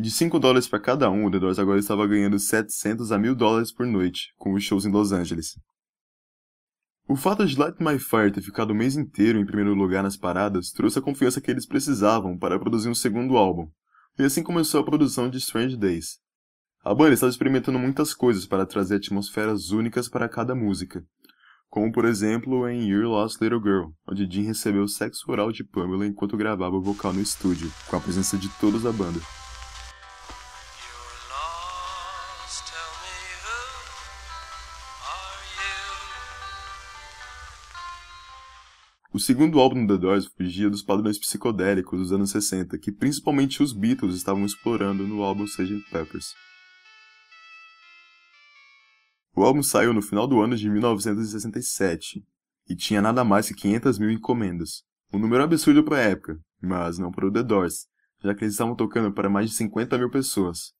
de 0.00 0.12
5 0.12 0.38
dólares 0.38 0.68
para 0.68 0.78
cada 0.78 1.10
um, 1.10 1.26
o 1.26 1.30
The 1.30 1.40
Doors 1.40 1.58
agora 1.58 1.80
estava 1.80 2.06
ganhando 2.06 2.38
700 2.38 3.10
a 3.10 3.18
1000 3.18 3.34
dólares 3.34 3.72
por 3.72 3.84
noite, 3.84 4.32
com 4.36 4.54
os 4.54 4.62
shows 4.62 4.86
em 4.86 4.92
Los 4.92 5.10
Angeles. 5.10 5.58
O 7.08 7.16
fato 7.16 7.44
de 7.44 7.58
Light 7.58 7.82
My 7.82 7.98
Fire 7.98 8.30
ter 8.30 8.42
ficado 8.42 8.70
o 8.70 8.74
mês 8.74 8.94
inteiro 8.94 9.40
em 9.40 9.46
primeiro 9.46 9.74
lugar 9.74 10.02
nas 10.02 10.16
paradas 10.16 10.70
trouxe 10.70 11.00
a 11.00 11.02
confiança 11.02 11.40
que 11.40 11.50
eles 11.50 11.66
precisavam 11.66 12.38
para 12.38 12.58
produzir 12.60 12.88
um 12.88 12.94
segundo 12.94 13.36
álbum, 13.36 13.68
e 14.16 14.22
assim 14.22 14.42
começou 14.42 14.80
a 14.80 14.84
produção 14.84 15.28
de 15.28 15.38
Strange 15.38 15.76
Days. 15.76 16.18
A 16.84 16.94
banda 16.94 17.14
estava 17.14 17.30
experimentando 17.30 17.78
muitas 17.78 18.14
coisas 18.14 18.46
para 18.46 18.64
trazer 18.64 18.96
atmosferas 18.96 19.70
únicas 19.70 20.08
para 20.08 20.28
cada 20.28 20.54
música, 20.54 21.04
como 21.68 21.90
por 21.90 22.04
exemplo 22.04 22.68
em 22.68 22.88
Your 22.88 23.06
Lost 23.06 23.40
Little 23.40 23.60
Girl, 23.60 23.86
onde 24.06 24.30
Jim 24.30 24.42
recebeu 24.42 24.86
sexo 24.86 25.28
oral 25.28 25.50
de 25.50 25.64
Pamela 25.64 26.06
enquanto 26.06 26.36
gravava 26.36 26.76
o 26.76 26.82
vocal 26.82 27.12
no 27.12 27.20
estúdio, 27.20 27.72
com 27.88 27.96
a 27.96 28.00
presença 28.00 28.36
de 28.36 28.48
todos 28.60 28.84
da 28.84 28.92
banda. 28.92 29.18
O 39.18 39.20
segundo 39.20 39.58
álbum 39.58 39.84
The 39.84 39.98
Doors 39.98 40.26
fugia 40.26 40.70
dos 40.70 40.80
padrões 40.80 41.18
psicodélicos 41.18 41.98
dos 41.98 42.12
anos 42.12 42.30
60, 42.30 42.78
que 42.78 42.92
principalmente 42.92 43.60
os 43.60 43.72
Beatles 43.72 44.14
estavam 44.14 44.44
explorando 44.44 45.08
no 45.08 45.24
álbum 45.24 45.42
Sgt. 45.42 45.90
Peppers. 45.90 46.36
O 49.34 49.42
álbum 49.42 49.60
saiu 49.60 49.92
no 49.92 50.00
final 50.00 50.24
do 50.28 50.40
ano 50.40 50.56
de 50.56 50.70
1967 50.70 52.24
e 52.70 52.76
tinha 52.76 53.02
nada 53.02 53.24
mais 53.24 53.48
que 53.48 53.54
500 53.54 53.98
mil 53.98 54.12
encomendas, 54.12 54.84
um 55.12 55.18
número 55.18 55.42
absurdo 55.42 55.82
para 55.82 55.96
a 55.96 56.02
época, 56.02 56.38
mas 56.62 56.96
não 56.96 57.10
para 57.10 57.26
o 57.26 57.32
The 57.32 57.42
Doors, 57.42 57.88
já 58.22 58.32
que 58.36 58.44
eles 58.44 58.54
estavam 58.54 58.76
tocando 58.76 59.12
para 59.12 59.28
mais 59.28 59.50
de 59.50 59.56
50 59.56 59.98
mil 59.98 60.10
pessoas. 60.10 60.72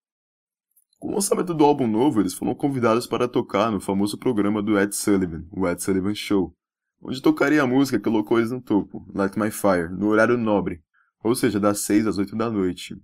Com 1.01 1.09
o 1.09 1.15
lançamento 1.15 1.53
do 1.53 1.65
álbum 1.65 1.89
novo, 1.89 2.21
eles 2.21 2.35
foram 2.35 2.55
convidados 2.55 3.05
para 3.05 3.27
tocar 3.27 3.73
no 3.73 3.81
famoso 3.81 4.17
programa 4.17 4.63
do 4.63 4.79
Ed 4.79 4.95
Sullivan, 4.95 5.45
o 5.51 5.67
Ed 5.67 5.83
Sullivan 5.83 6.15
Show, 6.15 6.57
onde 7.01 7.23
tocaria 7.23 7.63
a 7.63 7.67
música 7.67 7.99
que 7.99 8.05
colocou 8.05 8.39
eles 8.39 8.51
no 8.51 8.61
topo, 8.61 9.07
Light 9.15 9.39
My 9.39 9.51
Fire, 9.51 9.89
no 9.89 10.09
horário 10.09 10.37
nobre, 10.37 10.83
ou 11.23 11.35
seja, 11.35 11.59
das 11.59 11.81
6 11.81 12.07
às 12.07 12.19
8 12.19 12.37
da 12.37 12.51
noite. 12.51 12.97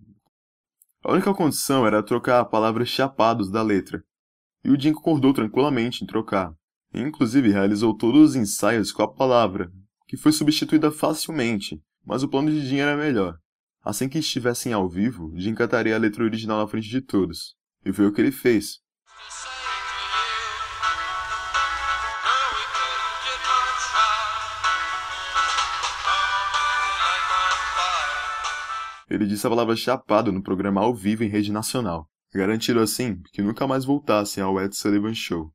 A 1.05 1.13
única 1.13 1.35
condição 1.35 1.87
era 1.87 2.03
trocar 2.03 2.41
a 2.41 2.45
palavra 2.45 2.85
chapados 2.85 3.51
da 3.51 3.63
letra, 3.63 4.03
e 4.65 4.71
o 4.71 4.81
Jim 4.81 4.93
concordou 4.93 5.33
tranquilamente 5.33 6.03
em 6.03 6.07
trocar, 6.07 6.55
e 6.93 7.01
inclusive 7.01 7.51
realizou 7.51 7.97
todos 7.97 8.31
os 8.31 8.37
ensaios 8.37 8.91
com 8.91 9.03
a 9.03 9.13
palavra, 9.13 9.71
que 10.07 10.17
foi 10.17 10.33
substituída 10.33 10.91
facilmente, 10.91 11.83
mas 12.05 12.23
o 12.23 12.29
plano 12.29 12.51
de 12.51 12.67
Jim 12.67 12.79
era 12.79 12.97
melhor. 12.97 13.39
Assim 13.83 14.09
que 14.09 14.19
estivessem 14.19 14.73
ao 14.73 14.89
vivo, 14.89 15.33
Jim 15.37 15.55
cantaria 15.55 15.95
a 15.95 15.99
letra 15.99 16.25
original 16.25 16.59
na 16.61 16.67
frente 16.67 16.89
de 16.89 17.03
todos, 17.03 17.55
e 17.85 17.93
foi 17.93 18.07
o 18.07 18.13
que 18.13 18.21
ele 18.21 18.33
fez. 18.33 18.84
Ele 29.09 29.27
disse 29.27 29.47
a 29.47 29.51
palavra 29.51 29.77
chapado 29.77 30.33
no 30.33 30.43
programa 30.43 30.81
ao 30.81 30.95
vivo 30.95 31.25
em 31.25 31.29
rede 31.29 31.53
nacional, 31.53 32.09
garantindo 32.33 32.81
assim 32.81 33.21
que 33.33 33.43
nunca 33.43 33.67
mais 33.67 33.85
voltassem 33.85 34.43
ao 34.43 34.61
Ed 34.61 34.75
Sullivan 34.77 35.15
Show. 35.15 35.53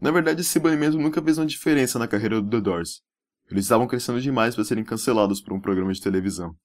Na 0.00 0.10
verdade, 0.10 0.40
esse 0.40 0.58
banimento 0.58 0.98
nunca 0.98 1.22
fez 1.22 1.38
uma 1.38 1.46
diferença 1.46 1.98
na 1.98 2.08
carreira 2.08 2.40
do 2.40 2.50
The 2.50 2.60
Doors. 2.60 3.00
Eles 3.50 3.64
estavam 3.64 3.86
crescendo 3.86 4.20
demais 4.20 4.54
para 4.54 4.64
serem 4.64 4.82
cancelados 4.82 5.40
por 5.40 5.52
um 5.52 5.60
programa 5.60 5.92
de 5.92 6.00
televisão. 6.00 6.56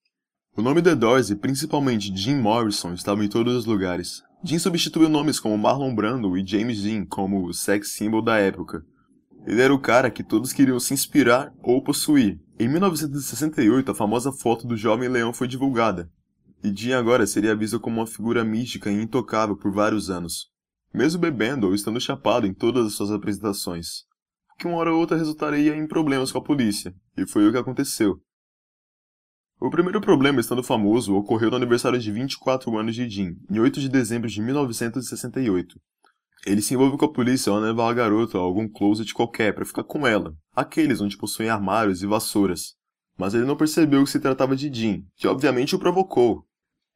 O 0.56 0.62
nome 0.62 0.82
The 0.82 0.96
Doors 0.96 1.30
e 1.30 1.36
principalmente 1.36 2.16
Jim 2.16 2.38
Morrison 2.38 2.94
estavam 2.94 3.24
em 3.24 3.28
todos 3.28 3.56
os 3.56 3.66
lugares. 3.66 4.24
Jim 4.44 4.58
substituiu 4.58 5.08
nomes 5.08 5.40
como 5.40 5.58
Marlon 5.58 5.94
Brando 5.94 6.36
e 6.36 6.46
James 6.46 6.82
Dean 6.82 7.06
como 7.06 7.46
o 7.46 7.54
sex 7.54 7.92
symbol 7.94 8.24
da 8.24 8.38
época. 8.40 8.84
Ele 9.46 9.62
era 9.62 9.74
o 9.74 9.80
cara 9.80 10.10
que 10.10 10.24
todos 10.24 10.52
queriam 10.52 10.80
se 10.80 10.94
inspirar 10.94 11.54
ou 11.62 11.82
possuir. 11.84 12.40
Em 12.60 12.68
1968, 12.68 13.92
a 13.92 13.94
famosa 13.94 14.32
foto 14.32 14.66
do 14.66 14.76
jovem 14.76 15.08
leão 15.08 15.32
foi 15.32 15.48
divulgada, 15.48 16.12
e 16.64 16.76
Jim 16.76 16.94
agora 16.94 17.28
seria 17.28 17.56
visto 17.56 17.80
como 17.80 18.00
uma 18.00 18.08
figura 18.08 18.44
mística 18.44 18.90
e 18.90 19.00
intocável 19.00 19.56
por 19.56 19.72
vários 19.72 20.10
anos, 20.10 20.50
mesmo 20.92 21.22
bebendo 21.22 21.68
ou 21.68 21.76
estando 21.76 22.02
chapado 22.02 22.48
em 22.48 22.54
todas 22.56 22.88
as 22.88 22.94
suas 22.94 23.12
apresentações, 23.12 24.06
que 24.58 24.66
uma 24.66 24.78
hora 24.78 24.92
ou 24.92 25.00
outra 25.00 25.16
resultaria 25.16 25.76
em 25.76 25.88
problemas 25.88 26.32
com 26.32 26.40
a 26.40 26.44
polícia, 26.44 26.96
e 27.16 27.28
foi 27.28 27.48
o 27.48 27.52
que 27.52 27.60
aconteceu. 27.60 28.20
O 29.60 29.70
primeiro 29.70 30.02
problema, 30.02 30.40
estando 30.40 30.64
famoso, 30.64 31.14
ocorreu 31.14 31.52
no 31.52 31.58
aniversário 31.58 32.00
de 32.00 32.12
24 32.12 32.76
anos 32.76 32.96
de 32.96 33.08
Jim, 33.08 33.38
em 33.52 33.60
8 33.60 33.80
de 33.80 33.88
dezembro 33.88 34.28
de 34.28 34.42
1968. 34.42 35.80
Ele 36.46 36.62
se 36.62 36.74
envolve 36.74 36.98
com 36.98 37.06
a 37.06 37.12
polícia 37.12 37.52
ao 37.52 37.60
levar 37.60 37.90
a 37.90 37.94
garota 37.94 38.38
a 38.38 38.42
algum 38.42 38.68
closet 38.68 39.14
qualquer 39.14 39.54
para 39.54 39.66
ficar 39.66 39.84
com 39.84 40.06
ela, 40.06 40.34
aqueles 40.56 41.02
onde 41.02 41.18
possuem 41.18 41.50
armários 41.50 42.02
e 42.02 42.08
vassouras. 42.08 42.76
Mas 43.18 43.34
ele 43.34 43.46
não 43.46 43.58
percebeu 43.58 44.04
que 44.04 44.12
se 44.12 44.20
tratava 44.20 44.56
de 44.56 44.72
Jim, 44.74 45.06
que 45.16 45.28
obviamente 45.28 45.76
o 45.76 45.80
provocou, 45.80 46.48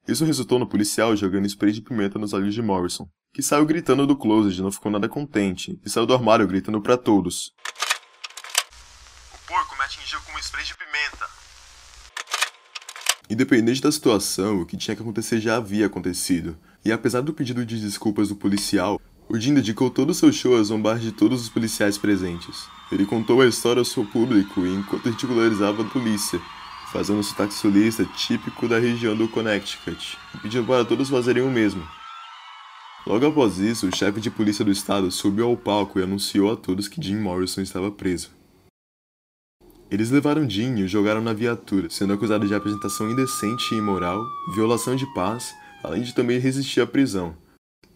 isso 0.08 0.26
resultou 0.26 0.58
no 0.58 0.68
policial 0.68 1.16
jogando 1.16 1.46
spray 1.46 1.72
de 1.72 1.82
pimenta 1.82 2.18
nos 2.18 2.34
olhos 2.34 2.56
de 2.56 2.62
Morrison, 2.62 3.08
que 3.34 3.44
saiu 3.44 3.66
gritando 3.66 4.08
do 4.08 4.18
closet 4.18 4.58
e 4.58 4.62
não 4.62 4.72
ficou 4.72 4.92
nada 4.92 5.08
contente, 5.08 5.80
e 5.86 5.90
saiu 5.90 6.08
do 6.08 6.14
armário 6.14 6.48
gritando 6.48 6.82
para 6.82 6.98
todos. 6.98 7.54
O 9.32 9.48
porco 9.48 9.76
me 9.78 9.84
atingiu 9.84 10.20
com 10.22 10.36
um 10.36 10.40
spray 10.40 10.66
de 10.66 10.76
pimenta. 10.76 11.26
Independente 13.30 13.82
da 13.82 13.92
situação, 13.92 14.62
o 14.62 14.66
que 14.66 14.76
tinha 14.76 14.96
que 14.96 15.04
acontecer 15.04 15.40
já 15.40 15.58
havia 15.58 15.86
acontecido, 15.86 16.58
e 16.84 16.92
apesar 16.92 17.22
do 17.22 17.34
pedido 17.34 17.64
de 17.64 17.80
desculpas 17.80 18.30
do 18.30 18.36
policial, 18.36 19.00
o 19.32 19.40
Jim 19.40 19.54
dedicou 19.54 19.90
todo 19.90 20.10
o 20.10 20.14
seu 20.14 20.30
show 20.34 20.58
a 20.58 20.64
zombar 20.64 21.00
de 21.00 21.14
todos 21.14 21.42
os 21.42 21.48
policiais 21.48 21.98
presentes. 21.98 22.68
Ele 22.92 23.06
contou 23.06 23.40
a 23.40 23.48
história 23.48 23.80
ao 23.80 23.86
seu 23.86 24.04
público 24.04 24.66
enquanto 24.66 25.06
ridicularizava 25.06 25.84
a 25.84 25.86
polícia, 25.86 26.38
fazendo 26.92 27.20
um 27.20 27.24
sotaque 27.24 27.54
sulista 27.54 28.04
típico 28.04 28.68
da 28.68 28.78
região 28.78 29.16
do 29.16 29.30
Connecticut, 29.30 30.18
e 30.36 30.38
pedindo 30.40 30.68
para 30.68 30.84
todos 30.84 31.10
fazerem 31.10 31.44
o 31.44 31.50
mesmo. 31.50 31.82
Logo 33.08 33.26
após 33.26 33.58
isso, 33.58 33.88
o 33.88 33.96
chefe 33.96 34.20
de 34.20 34.30
polícia 34.30 34.66
do 34.66 34.72
estado 34.72 35.10
subiu 35.10 35.48
ao 35.48 35.56
palco 35.56 35.98
e 35.98 36.04
anunciou 36.04 36.52
a 36.52 36.58
todos 36.58 36.90
que 36.90 37.02
Jim 37.02 37.16
Morrison 37.16 37.62
estava 37.62 37.90
preso. 37.90 38.32
Eles 39.90 40.12
levaram 40.12 40.50
Jim 40.50 40.76
e 40.76 40.84
o 40.84 40.88
jogaram 40.90 41.22
na 41.22 41.32
viatura, 41.32 41.90
sendo 41.90 42.12
acusado 42.12 42.46
de 42.46 42.54
apresentação 42.54 43.10
indecente 43.10 43.74
e 43.74 43.78
imoral, 43.78 44.22
violação 44.54 44.94
de 44.94 45.06
paz, 45.14 45.54
além 45.82 46.04
de 46.04 46.14
também 46.14 46.38
resistir 46.38 46.82
à 46.82 46.86
prisão. 46.86 47.34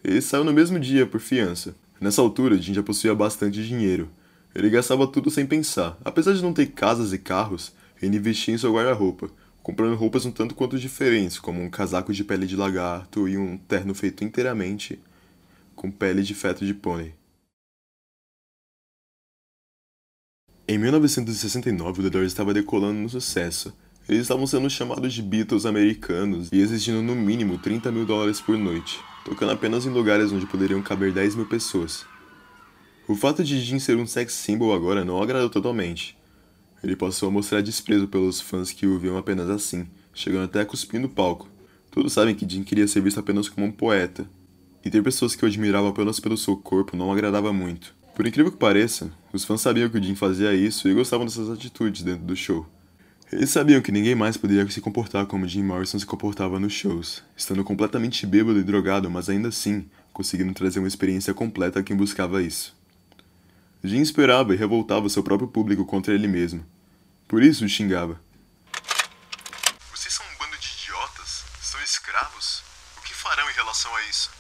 Ele 0.06 0.22
saiu 0.22 0.44
no 0.44 0.54
mesmo 0.54 0.80
dia 0.80 1.08
por 1.08 1.20
fiança. 1.20 1.76
Nessa 2.00 2.22
altura, 2.22 2.62
Jim 2.62 2.76
já 2.76 2.84
possuía 2.84 3.16
bastante 3.16 3.66
dinheiro. 3.66 4.08
Ele 4.54 4.70
gastava 4.70 5.08
tudo 5.08 5.32
sem 5.32 5.48
pensar. 5.48 5.98
Apesar 6.06 6.34
de 6.34 6.44
não 6.44 6.54
ter 6.54 6.68
casas 6.68 7.12
e 7.12 7.18
carros, 7.18 7.74
ele 8.00 8.18
investia 8.18 8.54
em 8.54 8.58
seu 8.58 8.72
guarda-roupa, 8.72 9.32
comprando 9.64 9.96
roupas 9.96 10.24
um 10.24 10.32
tanto 10.32 10.54
quanto 10.54 10.78
diferentes, 10.78 11.40
como 11.40 11.60
um 11.60 11.72
casaco 11.72 12.14
de 12.14 12.24
pele 12.24 12.46
de 12.46 12.56
lagarto 12.56 13.28
e 13.28 13.36
um 13.36 13.58
terno 13.58 13.96
feito 13.96 14.24
inteiramente 14.24 15.00
com 15.76 15.90
pele 15.90 16.22
de 16.22 16.36
feto 16.36 16.64
de 16.64 16.76
pônei. 16.76 17.16
Em 20.68 20.78
1969, 20.78 22.02
o 22.02 22.04
The 22.04 22.10
Doors 22.12 22.28
estava 22.28 22.54
decolando 22.54 23.00
no 23.00 23.10
sucesso. 23.10 23.74
Eles 24.08 24.22
estavam 24.22 24.46
sendo 24.46 24.70
chamados 24.70 25.12
de 25.16 25.24
Beatles 25.24 25.66
americanos 25.66 26.50
e 26.52 26.60
exigindo 26.60 27.02
no 27.02 27.16
mínimo 27.16 27.58
30 27.58 27.92
mil 27.92 28.06
dólares 28.06 28.40
por 28.40 28.56
noite. 28.56 29.00
Tocando 29.26 29.52
apenas 29.52 29.88
em 29.88 29.90
lugares 29.90 30.32
onde 30.32 30.46
poderiam 30.46 30.82
caber 30.84 31.12
10 31.12 31.36
mil 31.36 31.48
pessoas. 31.48 32.06
O 33.08 33.16
fato 33.16 33.44
de 33.44 33.60
Jim 33.60 33.80
ser 33.80 33.98
um 33.98 34.06
sex 34.06 34.34
symbol 34.34 34.74
agora 34.74 35.04
não 35.04 35.22
agradou 35.22 35.50
totalmente. 35.50 36.16
Ele 36.84 36.96
passou 36.96 37.28
a 37.28 37.32
mostrar 37.32 37.62
desprezo 37.62 38.08
pelos 38.08 38.40
fãs 38.40 38.72
que 38.72 38.86
o 38.86 39.00
viam 39.00 39.18
apenas 39.18 39.50
assim, 39.50 39.88
chegando 40.14 40.46
até 40.46 40.62
a 40.62 40.66
cuspir 40.66 41.02
no 41.02 41.10
palco. 41.10 41.50
Todos 41.90 42.14
sabem 42.14 42.36
que 42.36 42.48
Jim 42.48 42.64
queria 42.64 42.88
ser 42.88 43.02
visto 43.02 43.20
apenas 43.20 43.50
como 43.50 43.66
um 43.66 43.72
poeta, 43.72 44.30
e 44.84 44.90
ter 44.92 45.02
pessoas 45.02 45.36
que 45.36 45.44
o 45.44 45.48
admiravam 45.48 45.90
apenas 45.90 46.20
pelo 46.20 46.38
seu 46.38 46.56
corpo 46.56 46.96
não 46.96 47.12
agradava 47.12 47.52
muito. 47.52 47.96
Por 48.14 48.28
incrível 48.28 48.52
que 48.52 48.58
pareça, 48.58 49.12
os 49.34 49.44
fãs 49.44 49.60
sabiam 49.60 49.90
que 49.90 49.98
o 49.98 50.04
Jim 50.04 50.14
fazia 50.14 50.54
isso 50.54 50.88
e 50.88 50.94
gostavam 50.94 51.26
dessas 51.26 51.50
atitudes 51.50 52.04
dentro 52.04 52.24
do 52.24 52.36
show. 52.36 52.66
Eles 53.36 53.50
sabiam 53.50 53.82
que 53.82 53.92
ninguém 53.92 54.16
mais 54.16 54.38
poderia 54.38 54.66
se 54.70 54.80
comportar 54.80 55.26
como 55.26 55.46
Jim 55.46 55.62
Morrison 55.62 56.00
se 56.00 56.06
comportava 56.06 56.58
nos 56.58 56.72
shows, 56.72 57.22
estando 57.36 57.66
completamente 57.66 58.26
bêbado 58.26 58.58
e 58.58 58.64
drogado, 58.64 59.12
mas 59.12 59.28
ainda 59.28 59.50
assim 59.50 59.90
conseguindo 60.14 60.54
trazer 60.54 60.80
uma 60.80 60.88
experiência 60.88 61.34
completa 61.34 61.82
a 61.82 61.84
quem 61.84 61.98
buscava 61.98 62.42
isso. 62.42 62.74
Jim 63.84 64.00
esperava 64.00 64.54
e 64.54 64.58
revoltava 64.58 65.10
seu 65.10 65.22
próprio 65.22 65.50
público 65.50 65.86
contra 65.86 66.14
ele 66.14 66.30
mesmo. 66.30 66.66
Por 67.28 67.44
isso 67.44 67.66
o 67.66 67.68
xingava. 67.68 68.22
Vocês 69.94 70.14
são 70.14 70.26
um 70.26 70.38
bando 70.40 70.58
de 70.58 70.70
idiotas? 70.82 71.44
São 71.62 71.82
escravos? 71.82 72.64
O 72.98 73.02
que 73.02 73.14
farão 73.14 73.50
em 73.50 73.54
relação 73.54 73.94
a 73.98 74.04
isso? 74.04 74.32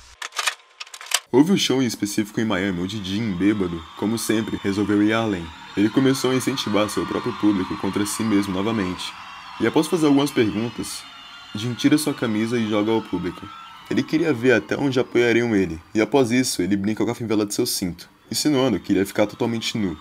Houve 1.35 1.51
um 1.51 1.57
show 1.57 1.83
em 1.83 1.85
específico 1.85 2.39
em 2.39 2.45
Miami 2.45 2.79
onde 2.81 3.03
Jim, 3.03 3.33
bêbado, 3.33 3.83
como 3.97 4.17
sempre, 4.17 4.57
resolveu 4.63 5.03
ir 5.03 5.11
além. 5.11 5.45
Ele 5.75 5.89
começou 5.89 6.31
a 6.31 6.35
incentivar 6.35 6.89
seu 6.89 7.05
próprio 7.05 7.33
público 7.33 7.75
contra 7.75 8.05
si 8.05 8.23
mesmo 8.23 8.53
novamente. 8.53 9.11
E 9.59 9.67
após 9.67 9.85
fazer 9.85 10.05
algumas 10.05 10.31
perguntas, 10.31 11.03
Jim 11.53 11.73
tira 11.73 11.97
sua 11.97 12.13
camisa 12.13 12.57
e 12.57 12.69
joga 12.69 12.89
ao 12.89 13.01
público. 13.01 13.45
Ele 13.91 14.01
queria 14.01 14.31
ver 14.31 14.53
até 14.53 14.77
onde 14.77 14.97
apoiariam 14.97 15.53
ele, 15.53 15.77
e 15.93 15.99
após 15.99 16.31
isso, 16.31 16.61
ele 16.61 16.77
brinca 16.77 17.03
com 17.03 17.11
a 17.11 17.15
fivela 17.15 17.45
de 17.45 17.53
seu 17.53 17.65
cinto 17.65 18.07
insinuando 18.31 18.79
que 18.79 18.93
iria 18.93 19.05
ficar 19.05 19.27
totalmente 19.27 19.77
nu. 19.77 19.97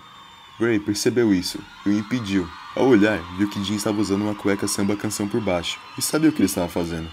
Gray 0.60 0.78
percebeu 0.78 1.34
isso 1.34 1.58
e 1.84 1.88
o 1.88 1.98
impediu. 1.98 2.48
Ao 2.76 2.86
olhar, 2.86 3.18
viu 3.36 3.50
que 3.50 3.62
Jim 3.64 3.74
estava 3.74 4.00
usando 4.00 4.22
uma 4.22 4.36
cueca 4.36 4.68
samba 4.68 4.94
canção 4.94 5.26
por 5.26 5.40
baixo 5.40 5.80
e 5.98 6.02
sabia 6.02 6.30
o 6.30 6.32
que 6.32 6.38
ele 6.38 6.46
estava 6.46 6.68
fazendo. 6.68 7.08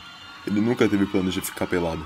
Ele 0.46 0.62
nunca 0.62 0.88
teve 0.88 1.08
planos 1.08 1.34
de 1.34 1.42
ficar 1.42 1.66
pelado. 1.66 2.06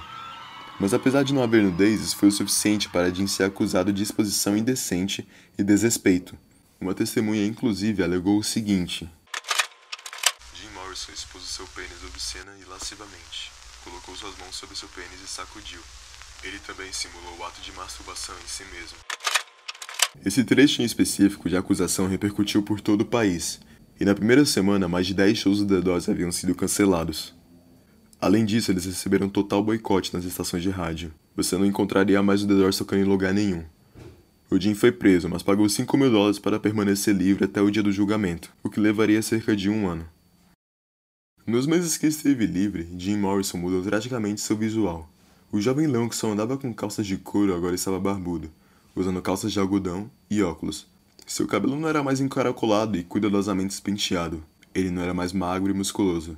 Mas 0.79 0.93
apesar 0.93 1.23
de 1.23 1.33
não 1.33 1.41
haver 1.41 1.63
nudez, 1.63 2.01
isso 2.01 2.17
foi 2.17 2.27
o 2.29 2.31
suficiente 2.31 2.89
para 2.89 3.13
Jim 3.13 3.27
ser 3.27 3.43
acusado 3.43 3.93
de 3.93 4.03
exposição 4.03 4.57
indecente 4.57 5.27
e 5.57 5.63
desrespeito. 5.63 6.37
Uma 6.79 6.93
testemunha, 6.93 7.45
inclusive, 7.45 8.03
alegou 8.03 8.37
o 8.37 8.43
seguinte: 8.43 9.09
Jim 10.53 10.69
Morrison 10.73 11.11
expôs 11.13 11.43
seu 11.45 11.65
pênis 11.67 12.03
obscena 12.05 12.51
e 12.61 12.65
lascivamente. 12.65 13.51
Colocou 13.83 14.15
suas 14.15 14.37
mãos 14.37 14.55
sobre 14.55 14.75
seu 14.75 14.89
pênis 14.89 15.21
e 15.23 15.27
sacudiu. 15.27 15.79
Ele 16.43 16.59
também 16.59 16.91
simulou 16.91 17.37
o 17.39 17.43
ato 17.45 17.61
de 17.61 17.71
masturbação 17.71 18.35
em 18.43 18.47
si 18.47 18.63
mesmo. 18.65 18.97
Esse 20.25 20.43
trecho 20.43 20.81
em 20.81 20.85
específico 20.85 21.49
de 21.49 21.55
acusação 21.55 22.07
repercutiu 22.07 22.61
por 22.63 22.81
todo 22.81 23.01
o 23.01 23.05
país, 23.05 23.59
e 23.99 24.05
na 24.05 24.13
primeira 24.13 24.45
semana 24.45 24.87
mais 24.87 25.07
de 25.07 25.13
10 25.13 25.37
shows 25.37 25.59
do 25.59 25.67
The 25.67 25.81
Doors 25.81 26.09
haviam 26.09 26.31
sido 26.31 26.53
cancelados. 26.53 27.33
Além 28.25 28.43
disso, 28.43 28.71
eles 28.71 28.85
receberam 28.85 29.29
total 29.29 29.63
boicote 29.63 30.11
nas 30.11 30.25
estações 30.25 30.63
de 30.63 30.71
rádio. 30.71 31.13
Você 31.35 31.55
não 31.59 31.63
encontraria 31.63 32.23
mais 32.23 32.41
o 32.41 32.47
The 32.47 32.55
Doors 32.55 32.75
tocando 32.75 33.03
em 33.03 33.07
lugar 33.07 33.31
nenhum. 33.31 33.63
O 34.49 34.59
Jim 34.59 34.73
foi 34.73 34.91
preso, 34.91 35.29
mas 35.29 35.43
pagou 35.43 35.69
5 35.69 35.95
mil 35.95 36.09
dólares 36.09 36.39
para 36.39 36.59
permanecer 36.59 37.13
livre 37.15 37.45
até 37.45 37.61
o 37.61 37.69
dia 37.69 37.83
do 37.83 37.91
julgamento, 37.91 38.51
o 38.63 38.69
que 38.71 38.79
levaria 38.79 39.21
cerca 39.21 39.55
de 39.55 39.69
um 39.69 39.87
ano. 39.87 40.07
Nos 41.45 41.67
meses 41.67 41.97
que 41.97 42.07
esteve 42.07 42.47
livre, 42.47 42.89
Jim 42.97 43.15
Morrison 43.15 43.59
mudou 43.59 43.83
drasticamente 43.83 44.41
seu 44.41 44.57
visual. 44.57 45.07
O 45.51 45.61
jovem 45.61 45.85
leão 45.85 46.09
que 46.09 46.15
só 46.15 46.31
andava 46.31 46.57
com 46.57 46.73
calças 46.73 47.05
de 47.05 47.17
couro 47.17 47.53
agora 47.53 47.75
estava 47.75 47.99
barbudo, 47.99 48.49
usando 48.95 49.21
calças 49.21 49.53
de 49.53 49.59
algodão 49.59 50.09
e 50.31 50.41
óculos. 50.41 50.87
Seu 51.27 51.45
cabelo 51.45 51.79
não 51.79 51.87
era 51.87 52.01
mais 52.01 52.19
encaracolado 52.19 52.97
e 52.97 53.03
cuidadosamente 53.03 53.79
penteado. 53.83 54.43
Ele 54.73 54.89
não 54.89 55.03
era 55.03 55.13
mais 55.13 55.31
magro 55.31 55.69
e 55.69 55.75
musculoso. 55.75 56.35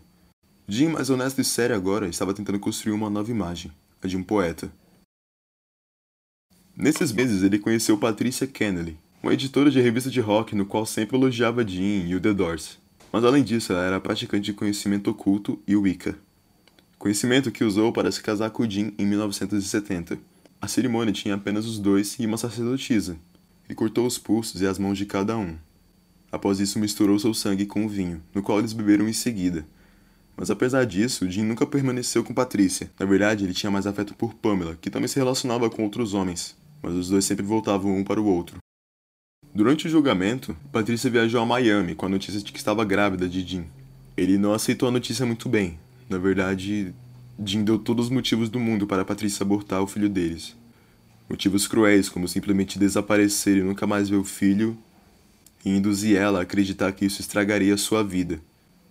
Jim, 0.68 0.90
mais 0.90 1.10
honesto 1.10 1.40
e 1.40 1.44
sério 1.44 1.76
agora, 1.76 2.08
estava 2.08 2.34
tentando 2.34 2.60
construir 2.60 2.94
uma 2.94 3.10
nova 3.10 3.32
imagem, 3.32 3.72
a 4.02 4.08
de 4.08 4.18
um 4.18 4.24
poeta. 4.24 4.72
Nesses 6.76 7.12
meses, 7.12 7.42
ele 7.42 7.58
conheceu 7.58 7.98
Patricia 7.98 8.46
Kennelly, 8.46 8.98
uma 9.24 9.34
editora 9.34 9.72
de 9.72 9.80
revista 9.80 10.10
de 10.10 10.20
rock 10.20 10.56
no 10.56 10.66
qual 10.66 10.86
sempre 10.86 11.18
elogiava 11.18 11.68
Jim 11.68 12.06
e 12.08 12.16
o 12.16 12.22
The 12.22 12.34
Doors. 12.34 12.78
Mas 13.12 13.24
além 13.24 13.44
disso, 13.44 13.72
ela 13.72 13.84
era 13.84 14.00
praticante 14.00 14.46
de 14.46 14.54
conhecimento 14.54 15.10
oculto 15.10 15.60
e 15.66 15.76
Wicca 15.76 16.18
conhecimento 16.98 17.52
que 17.52 17.64
usou 17.64 17.94
para 17.94 18.12
se 18.12 18.22
casar 18.22 18.50
com 18.50 18.68
Jim 18.70 18.94
em 18.98 19.06
1970. 19.06 20.18
A 20.60 20.68
cerimônia 20.68 21.14
tinha 21.14 21.36
apenas 21.36 21.66
os 21.66 21.78
dois 21.78 22.18
e 22.20 22.26
uma 22.26 22.38
sacerdotisa. 22.38 23.18
Ele 23.66 23.76
cortou 23.76 24.06
os 24.06 24.18
pulsos 24.18 24.62
e 24.62 24.68
as 24.68 24.80
mãos 24.80 24.98
de 24.98 25.06
cada 25.06 25.38
um. 25.38 25.56
Após 26.32 26.60
isso, 26.60 26.80
misturou 26.80 27.18
seu 27.20 27.34
sangue 27.34 27.66
com 27.66 27.86
o 27.86 27.90
vinho, 27.90 28.22
no 28.34 28.42
qual 28.42 28.60
eles 28.60 28.74
beberam 28.74 29.08
em 29.08 29.14
seguida. 29.14 29.66
Mas 30.38 30.52
apesar 30.52 30.86
disso, 30.86 31.30
Jim 31.30 31.43
nunca 31.43 31.65
permaneceu 31.65 32.23
com 32.23 32.34
Patrícia. 32.34 32.91
Na 33.00 33.06
verdade, 33.06 33.43
ele 33.43 33.54
tinha 33.54 33.71
mais 33.71 33.88
afeto 33.88 34.13
por 34.13 34.36
Pamela, 34.36 34.78
que 34.80 34.91
também 34.91 35.08
se 35.08 35.17
relacionava 35.17 35.69
com 35.69 35.84
outros 35.84 36.13
homens, 36.13 36.56
mas 36.82 36.93
os 36.93 37.10
dois 37.10 37.26
sempre 37.26 37.43
voltavam 37.43 37.97
um 37.97 38.04
para 38.04 38.21
o 38.21 38.26
outro. 38.26 38.58
Durante 39.54 39.88
o 39.88 39.89
julgamento, 39.89 40.56
Patrícia 40.71 41.10
viajou 41.10 41.41
a 41.41 41.45
Miami 41.45 41.95
com 41.95 42.06
a 42.06 42.10
notícia 42.10 42.39
de 42.39 42.52
que 42.52 42.60
estava 42.60 42.86
grávida 42.86 43.28
de 43.28 43.41
Jim. 43.41 43.65
Ele 44.15 44.38
não 44.38 44.54
aceitou 44.54 44.88
a 44.88 44.91
notícia 44.91 45.26
muito 45.26 45.50
bem, 45.50 45.80
na 46.10 46.17
verdade, 46.17 46.93
Jim 47.43 47.63
deu 47.63 47.78
todos 47.78 48.06
os 48.06 48.12
motivos 48.12 48.50
do 48.50 48.60
mundo 48.60 48.88
para 48.88 49.04
Patrícia 49.04 49.43
abortar 49.43 49.82
o 49.82 49.88
filho 49.88 50.08
deles. 50.08 50.56
Motivos 51.30 51.67
cruéis, 51.67 52.08
como 52.08 52.28
simplesmente 52.28 52.80
desaparecer 52.80 53.58
e 53.58 53.62
nunca 53.62 53.86
mais 53.86 54.08
ver 54.08 54.15
o 54.15 54.23
filho, 54.23 54.78
e 55.65 55.69
induzir 55.69 56.15
ela 56.15 56.39
a 56.39 56.41
acreditar 56.43 56.93
que 56.93 57.06
isso 57.06 57.19
estragaria 57.19 57.76
sua 57.76 58.04
vida. 58.04 58.39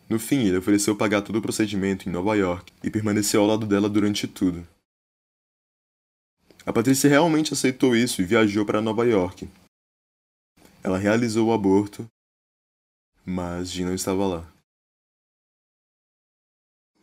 No 0.09 0.19
fim, 0.19 0.47
ele 0.47 0.57
ofereceu 0.57 0.97
pagar 0.97 1.23
todo 1.23 1.37
o 1.37 1.43
procedimento 1.43 2.09
em 2.09 2.13
Nova 2.13 2.35
York 2.37 2.73
e 2.83 2.91
permaneceu 2.91 3.41
ao 3.41 3.47
lado 3.47 3.67
dela 3.67 3.89
durante 3.89 4.29
tudo. 4.29 4.67
A 6.65 6.73
Patrícia 6.73 7.11
realmente 7.11 7.53
aceitou 7.53 7.95
isso 7.97 8.23
e 8.23 8.25
viajou 8.25 8.65
para 8.65 8.81
Nova 8.81 9.05
York. 9.05 9.49
Ela 10.83 10.99
realizou 10.99 11.49
o 11.49 11.53
aborto, 11.53 12.07
mas 13.25 13.71
Jim 13.71 13.85
não 13.85 13.95
estava 13.95 14.27
lá. 14.27 14.53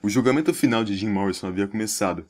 O 0.02 0.10
julgamento 0.10 0.54
final 0.54 0.84
de 0.84 0.96
Jim 0.96 1.10
Morrison 1.10 1.48
havia 1.48 1.68
começado. 1.68 2.26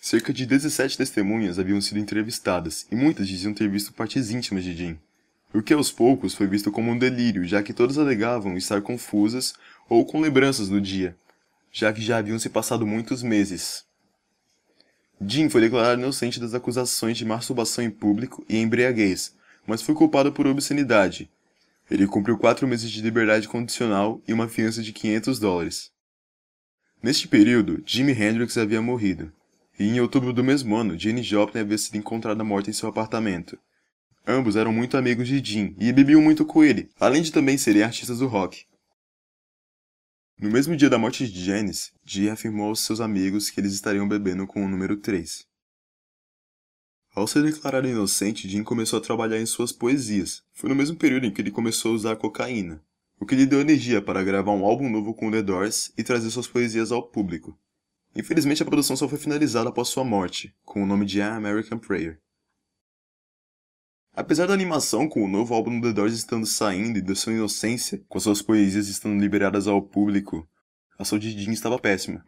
Cerca 0.00 0.32
de 0.32 0.44
17 0.44 0.96
testemunhas 0.98 1.58
haviam 1.58 1.80
sido 1.80 2.00
entrevistadas, 2.00 2.86
e 2.90 2.96
muitas 2.96 3.28
diziam 3.28 3.54
ter 3.54 3.68
visto 3.68 3.92
partes 3.92 4.30
íntimas 4.30 4.64
de 4.64 4.76
Jim. 4.76 4.98
O 5.54 5.62
que 5.62 5.74
aos 5.74 5.92
poucos 5.92 6.34
foi 6.34 6.46
visto 6.46 6.72
como 6.72 6.90
um 6.90 6.98
delírio, 6.98 7.44
já 7.44 7.62
que 7.62 7.74
todas 7.74 7.98
alegavam 7.98 8.56
estar 8.56 8.80
confusas 8.80 9.54
ou 9.86 10.04
com 10.06 10.20
lembranças 10.20 10.68
do 10.68 10.80
dia, 10.80 11.14
já 11.70 11.92
que 11.92 12.00
já 12.00 12.16
haviam 12.16 12.38
se 12.38 12.48
passado 12.48 12.86
muitos 12.86 13.22
meses. 13.22 13.84
Jim 15.20 15.50
foi 15.50 15.60
declarado 15.60 16.00
inocente 16.00 16.40
das 16.40 16.54
acusações 16.54 17.18
de 17.18 17.24
masturbação 17.26 17.84
em 17.84 17.90
público 17.90 18.44
e 18.48 18.56
embriaguez, 18.56 19.34
mas 19.66 19.82
foi 19.82 19.94
culpado 19.94 20.32
por 20.32 20.46
obscenidade. 20.46 21.30
Ele 21.90 22.06
cumpriu 22.06 22.38
quatro 22.38 22.66
meses 22.66 22.90
de 22.90 23.02
liberdade 23.02 23.46
condicional 23.46 24.22
e 24.26 24.32
uma 24.32 24.48
fiança 24.48 24.82
de 24.82 24.92
500 24.92 25.38
dólares. 25.38 25.92
Neste 27.02 27.28
período, 27.28 27.82
Jimi 27.84 28.12
Hendrix 28.12 28.56
havia 28.56 28.80
morrido, 28.80 29.30
e 29.78 29.84
em 29.84 30.00
outubro 30.00 30.32
do 30.32 30.42
mesmo 30.42 30.74
ano, 30.76 30.98
Jane 30.98 31.22
Joplin 31.22 31.60
havia 31.60 31.76
sido 31.76 31.96
encontrada 31.96 32.42
morta 32.42 32.70
em 32.70 32.72
seu 32.72 32.88
apartamento. 32.88 33.58
Ambos 34.26 34.56
eram 34.56 34.72
muito 34.72 34.96
amigos 34.96 35.26
de 35.26 35.42
Jim 35.44 35.74
e 35.78 35.92
bebiam 35.92 36.22
muito 36.22 36.44
com 36.44 36.62
ele, 36.62 36.88
além 36.98 37.22
de 37.22 37.32
também 37.32 37.58
serem 37.58 37.82
artistas 37.82 38.18
do 38.18 38.26
rock. 38.26 38.66
No 40.40 40.50
mesmo 40.50 40.76
dia 40.76 40.90
da 40.90 40.98
morte 40.98 41.26
de 41.26 41.44
Janis, 41.44 41.92
Jim 42.04 42.28
afirmou 42.28 42.68
aos 42.68 42.80
seus 42.80 43.00
amigos 43.00 43.50
que 43.50 43.60
eles 43.60 43.72
estariam 43.72 44.08
bebendo 44.08 44.46
com 44.46 44.64
o 44.64 44.68
número 44.68 44.96
3. 44.96 45.46
Ao 47.14 47.26
ser 47.26 47.42
declarado 47.42 47.88
inocente, 47.88 48.48
Jim 48.48 48.62
começou 48.62 48.98
a 48.98 49.02
trabalhar 49.02 49.38
em 49.38 49.46
suas 49.46 49.72
poesias. 49.72 50.42
Foi 50.52 50.68
no 50.68 50.74
mesmo 50.76 50.96
período 50.96 51.26
em 51.26 51.30
que 51.30 51.40
ele 51.40 51.50
começou 51.50 51.92
a 51.92 51.94
usar 51.94 52.16
cocaína 52.16 52.82
o 53.22 53.24
que 53.24 53.36
lhe 53.36 53.46
deu 53.46 53.60
energia 53.60 54.02
para 54.02 54.24
gravar 54.24 54.50
um 54.50 54.64
álbum 54.64 54.90
novo 54.90 55.14
com 55.14 55.30
The 55.30 55.42
Doors 55.42 55.92
e 55.96 56.02
trazer 56.02 56.28
suas 56.28 56.48
poesias 56.48 56.90
ao 56.90 57.04
público. 57.04 57.56
Infelizmente, 58.16 58.64
a 58.64 58.66
produção 58.66 58.96
só 58.96 59.08
foi 59.08 59.16
finalizada 59.16 59.68
após 59.68 59.86
sua 59.86 60.02
morte, 60.02 60.52
com 60.64 60.82
o 60.82 60.86
nome 60.86 61.06
de 61.06 61.20
An 61.20 61.36
American 61.36 61.78
Prayer. 61.78 62.18
Apesar 64.14 64.46
da 64.46 64.54
animação 64.54 65.08
com 65.08 65.24
o 65.24 65.28
novo 65.28 65.54
álbum 65.54 65.80
The 65.80 65.92
Doors 65.92 66.14
estando 66.14 66.46
saindo 66.46 66.98
e 66.98 67.02
da 67.02 67.14
sua 67.14 67.32
inocência, 67.32 68.02
com 68.08 68.20
suas 68.20 68.42
poesias 68.42 68.88
estando 68.88 69.20
liberadas 69.20 69.66
ao 69.66 69.80
público, 69.80 70.46
a 70.98 71.04
saúde 71.04 71.34
de 71.34 71.44
Jim 71.44 71.52
estava 71.52 71.78
péssima. 71.78 72.24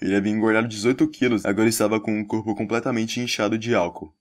Ele 0.00 0.14
havia 0.14 0.32
engordado 0.32 0.68
18 0.68 1.06
quilos 1.08 1.44
agora 1.44 1.68
estava 1.68 2.00
com 2.00 2.18
um 2.18 2.24
corpo 2.24 2.54
completamente 2.54 3.20
inchado 3.20 3.58
de 3.58 3.74
álcool. 3.74 4.14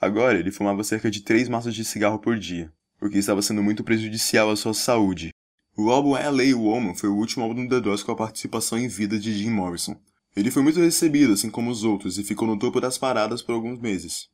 Agora, 0.00 0.38
ele 0.38 0.50
fumava 0.50 0.82
cerca 0.84 1.10
de 1.10 1.20
3 1.22 1.48
maços 1.48 1.74
de 1.74 1.84
cigarro 1.84 2.18
por 2.18 2.38
dia, 2.38 2.72
o 3.00 3.08
que 3.08 3.18
estava 3.18 3.42
sendo 3.42 3.62
muito 3.62 3.84
prejudicial 3.84 4.50
à 4.50 4.56
sua 4.56 4.74
saúde, 4.74 5.32
o 5.74 5.90
álbum 5.90 6.10
LA 6.10 6.54
Woman 6.54 6.94
foi 6.94 7.08
o 7.08 7.16
último 7.16 7.44
álbum 7.44 7.64
do 7.64 7.74
The 7.74 7.80
Doors 7.80 8.02
com 8.02 8.12
a 8.12 8.16
participação 8.16 8.78
em 8.78 8.88
vida 8.88 9.18
de 9.18 9.32
Jim 9.32 9.48
Morrison. 9.48 9.96
Ele 10.36 10.50
foi 10.50 10.62
muito 10.62 10.78
recebido, 10.78 11.32
assim 11.32 11.48
como 11.48 11.70
os 11.70 11.82
outros, 11.82 12.18
e 12.18 12.24
ficou 12.24 12.46
no 12.46 12.58
topo 12.58 12.78
das 12.78 12.98
paradas 12.98 13.40
por 13.40 13.54
alguns 13.54 13.80
meses. 13.80 14.28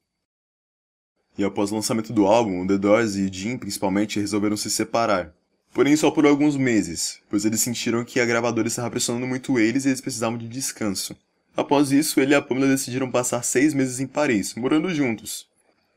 E 1.38 1.44
após 1.44 1.70
o 1.70 1.76
lançamento 1.76 2.12
do 2.12 2.26
álbum, 2.26 2.66
The 2.66 2.76
Doors 2.76 3.14
e 3.14 3.32
Jim, 3.32 3.56
principalmente, 3.56 4.18
resolveram 4.18 4.56
se 4.56 4.68
separar. 4.68 5.32
Porém, 5.72 5.94
só 5.94 6.10
por 6.10 6.26
alguns 6.26 6.56
meses, 6.56 7.20
pois 7.30 7.44
eles 7.44 7.60
sentiram 7.60 8.04
que 8.04 8.18
a 8.18 8.26
gravadora 8.26 8.66
estava 8.66 8.90
pressionando 8.90 9.24
muito 9.24 9.56
eles 9.56 9.84
e 9.84 9.88
eles 9.88 10.00
precisavam 10.00 10.36
de 10.36 10.48
descanso. 10.48 11.16
Após 11.56 11.92
isso, 11.92 12.18
ele 12.20 12.32
e 12.32 12.34
a 12.34 12.42
Pamela 12.42 12.66
decidiram 12.66 13.08
passar 13.08 13.44
seis 13.44 13.72
meses 13.72 14.00
em 14.00 14.06
Paris, 14.08 14.54
morando 14.56 14.92
juntos. 14.92 15.46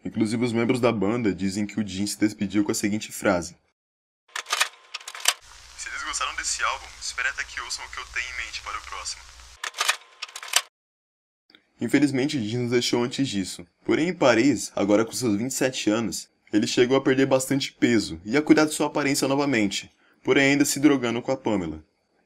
Inclusive, 0.05 0.45
os 0.45 0.53
membros 0.53 0.79
da 0.79 0.91
banda 0.91 1.33
dizem 1.33 1.65
que 1.65 1.79
o 1.79 1.87
Jim 1.87 2.05
se 2.05 2.19
despediu 2.19 2.63
com 2.63 2.71
a 2.71 2.75
seguinte 2.75 3.11
frase: 3.11 3.55
Se 5.77 5.89
eles 5.89 6.03
gostaram 6.03 6.35
desse 6.35 6.61
álbum, 6.63 6.85
espere 7.01 7.29
até 7.29 7.43
que 7.45 7.59
ouçam 7.61 7.83
o 7.83 7.89
que 7.89 7.99
eu 7.99 8.05
tenho 8.13 8.27
em 8.27 8.45
mente 8.45 8.61
para 8.61 8.77
o 8.77 8.81
próximo. 8.81 9.21
Infelizmente, 11.81 12.39
Jim 12.47 12.59
nos 12.59 12.71
deixou 12.71 13.03
antes 13.03 13.27
disso. 13.27 13.65
Porém, 13.83 14.09
em 14.09 14.13
Paris, 14.13 14.71
agora 14.75 15.03
com 15.03 15.11
seus 15.11 15.35
27 15.35 15.89
anos, 15.89 16.29
ele 16.53 16.67
chegou 16.67 16.95
a 16.95 17.01
perder 17.01 17.25
bastante 17.25 17.73
peso 17.73 18.21
e 18.23 18.37
a 18.37 18.41
cuidar 18.41 18.65
de 18.65 18.73
sua 18.73 18.85
aparência 18.85 19.27
novamente, 19.27 19.91
porém 20.23 20.51
ainda 20.51 20.63
se 20.63 20.79
drogando 20.79 21.21
com 21.21 21.31
a 21.31 21.37
Pamela, 21.37 21.83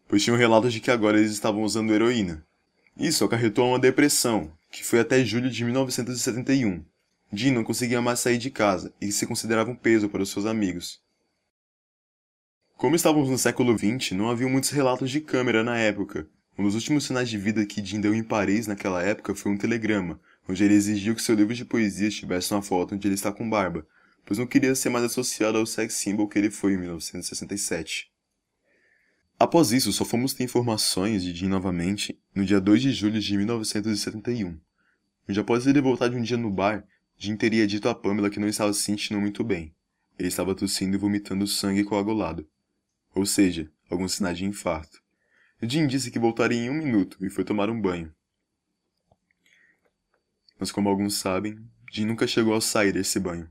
pois 0.10 0.22
tinham 0.22 0.38
relatos 0.38 0.74
de 0.74 0.82
que 0.82 0.92
agora 0.92 1.18
eles 1.18 1.32
estavam 1.32 1.64
usando 1.64 1.94
heroína. 1.94 2.46
Isso 2.98 3.24
acarretou 3.24 3.70
uma 3.70 3.80
depressão, 3.80 4.52
que 4.72 4.84
foi 4.84 5.00
até 5.00 5.24
julho 5.24 5.50
de 5.50 5.64
1971. 5.64 6.84
Jim 7.32 7.52
não 7.52 7.64
conseguia 7.64 8.02
mais 8.02 8.20
sair 8.20 8.38
de 8.38 8.50
casa 8.50 8.94
e 9.00 9.12
se 9.12 9.26
considerava 9.26 9.72
um 9.72 9.76
peso 9.76 10.10
para 10.10 10.22
os 10.22 10.30
seus 10.30 10.46
amigos. 10.46 11.00
Como 12.76 12.96
estávamos 12.96 13.30
no 13.30 13.38
século 13.38 13.78
XX, 13.78 14.12
não 14.12 14.30
havia 14.30 14.50
muitos 14.50 14.70
relatos 14.70 15.10
de 15.10 15.22
câmera 15.22 15.64
na 15.64 15.78
época, 15.78 16.28
um 16.58 16.64
dos 16.64 16.76
últimos 16.76 17.06
sinais 17.06 17.30
de 17.30 17.38
vida 17.38 17.66
que 17.66 17.84
Jim 17.84 18.00
deu 18.00 18.16
em 18.16 18.24
Paris 18.24 18.66
naquela 18.66 19.02
época 19.04 19.36
foi 19.36 19.52
um 19.52 19.58
telegrama, 19.58 20.20
onde 20.48 20.64
ele 20.64 20.74
exigiu 20.74 21.14
que 21.14 21.22
seu 21.22 21.36
livro 21.36 21.54
de 21.54 21.66
poesias 21.66 22.14
tivesse 22.14 22.54
uma 22.54 22.62
foto 22.62 22.96
onde 22.96 23.08
ele 23.08 23.16
está 23.16 23.32
com 23.32 23.50
barba, 23.50 23.86
pois 24.26 24.40
não 24.40 24.48
queria 24.48 24.74
ser 24.74 24.90
mais 24.90 25.04
associado 25.04 25.58
ao 25.58 25.66
sex 25.66 25.94
symbol 25.94 26.28
que 26.28 26.40
ele 26.40 26.50
foi 26.50 26.74
em 26.74 26.78
1967. 26.78 28.10
Após 29.38 29.74
isso, 29.74 29.92
só 29.92 30.06
fomos 30.06 30.34
ter 30.34 30.46
informações 30.46 31.22
de 31.24 31.36
Jim 31.36 31.50
novamente 31.50 32.18
no 32.34 32.46
dia 32.46 32.62
2 32.62 32.82
de 32.82 32.94
julho 32.94 33.20
de 33.20 33.38
1971, 33.38 34.58
onde 35.28 35.40
após 35.40 35.68
ele 35.68 35.82
voltar 35.82 36.08
de 36.08 36.16
um 36.16 36.22
dia 36.22 36.38
no 36.38 36.50
bar, 36.50 36.86
Jim 37.18 37.36
teria 37.36 37.68
dito 37.68 37.90
a 37.90 37.96
Pamela 37.96 38.30
que 38.30 38.40
não 38.40 38.48
estava 38.48 38.72
se 38.74 38.82
sentindo 38.82 39.20
muito 39.20 39.44
bem. 39.44 39.74
Ele 40.18 40.30
estava 40.30 40.56
tossindo 40.56 40.96
e 40.96 41.00
vomitando 41.00 41.46
sangue 41.48 41.84
coagulado. 41.84 42.48
Ou 43.14 43.26
seja, 43.26 43.70
alguns 43.90 44.14
sinais 44.14 44.38
de 44.38 44.46
infarto. 44.46 45.05
Jim 45.62 45.88
disse 45.88 46.12
que 46.12 46.20
voltaria 46.20 46.58
em 46.58 46.70
um 46.70 46.74
minuto 46.74 47.18
e 47.26 47.30
foi 47.30 47.44
tomar 47.44 47.70
um 47.70 47.82
banho. 47.82 48.14
Mas 50.60 50.72
como 50.72 50.90
alguns 50.90 51.16
sabem, 51.16 51.58
Jim 51.92 52.06
nunca 52.06 52.28
chegou 52.28 52.54
a 52.56 52.62
sair 52.62 52.92
desse 52.92 53.20
banho. 53.20 53.50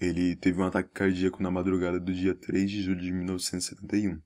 Ele 0.00 0.36
teve 0.36 0.60
um 0.60 0.64
ataque 0.64 0.90
cardíaco 0.90 1.42
na 1.42 1.50
madrugada 1.50 1.98
do 1.98 2.12
dia 2.12 2.34
3 2.34 2.70
de 2.70 2.82
julho 2.82 3.00
de 3.00 3.12
1971 3.12 4.20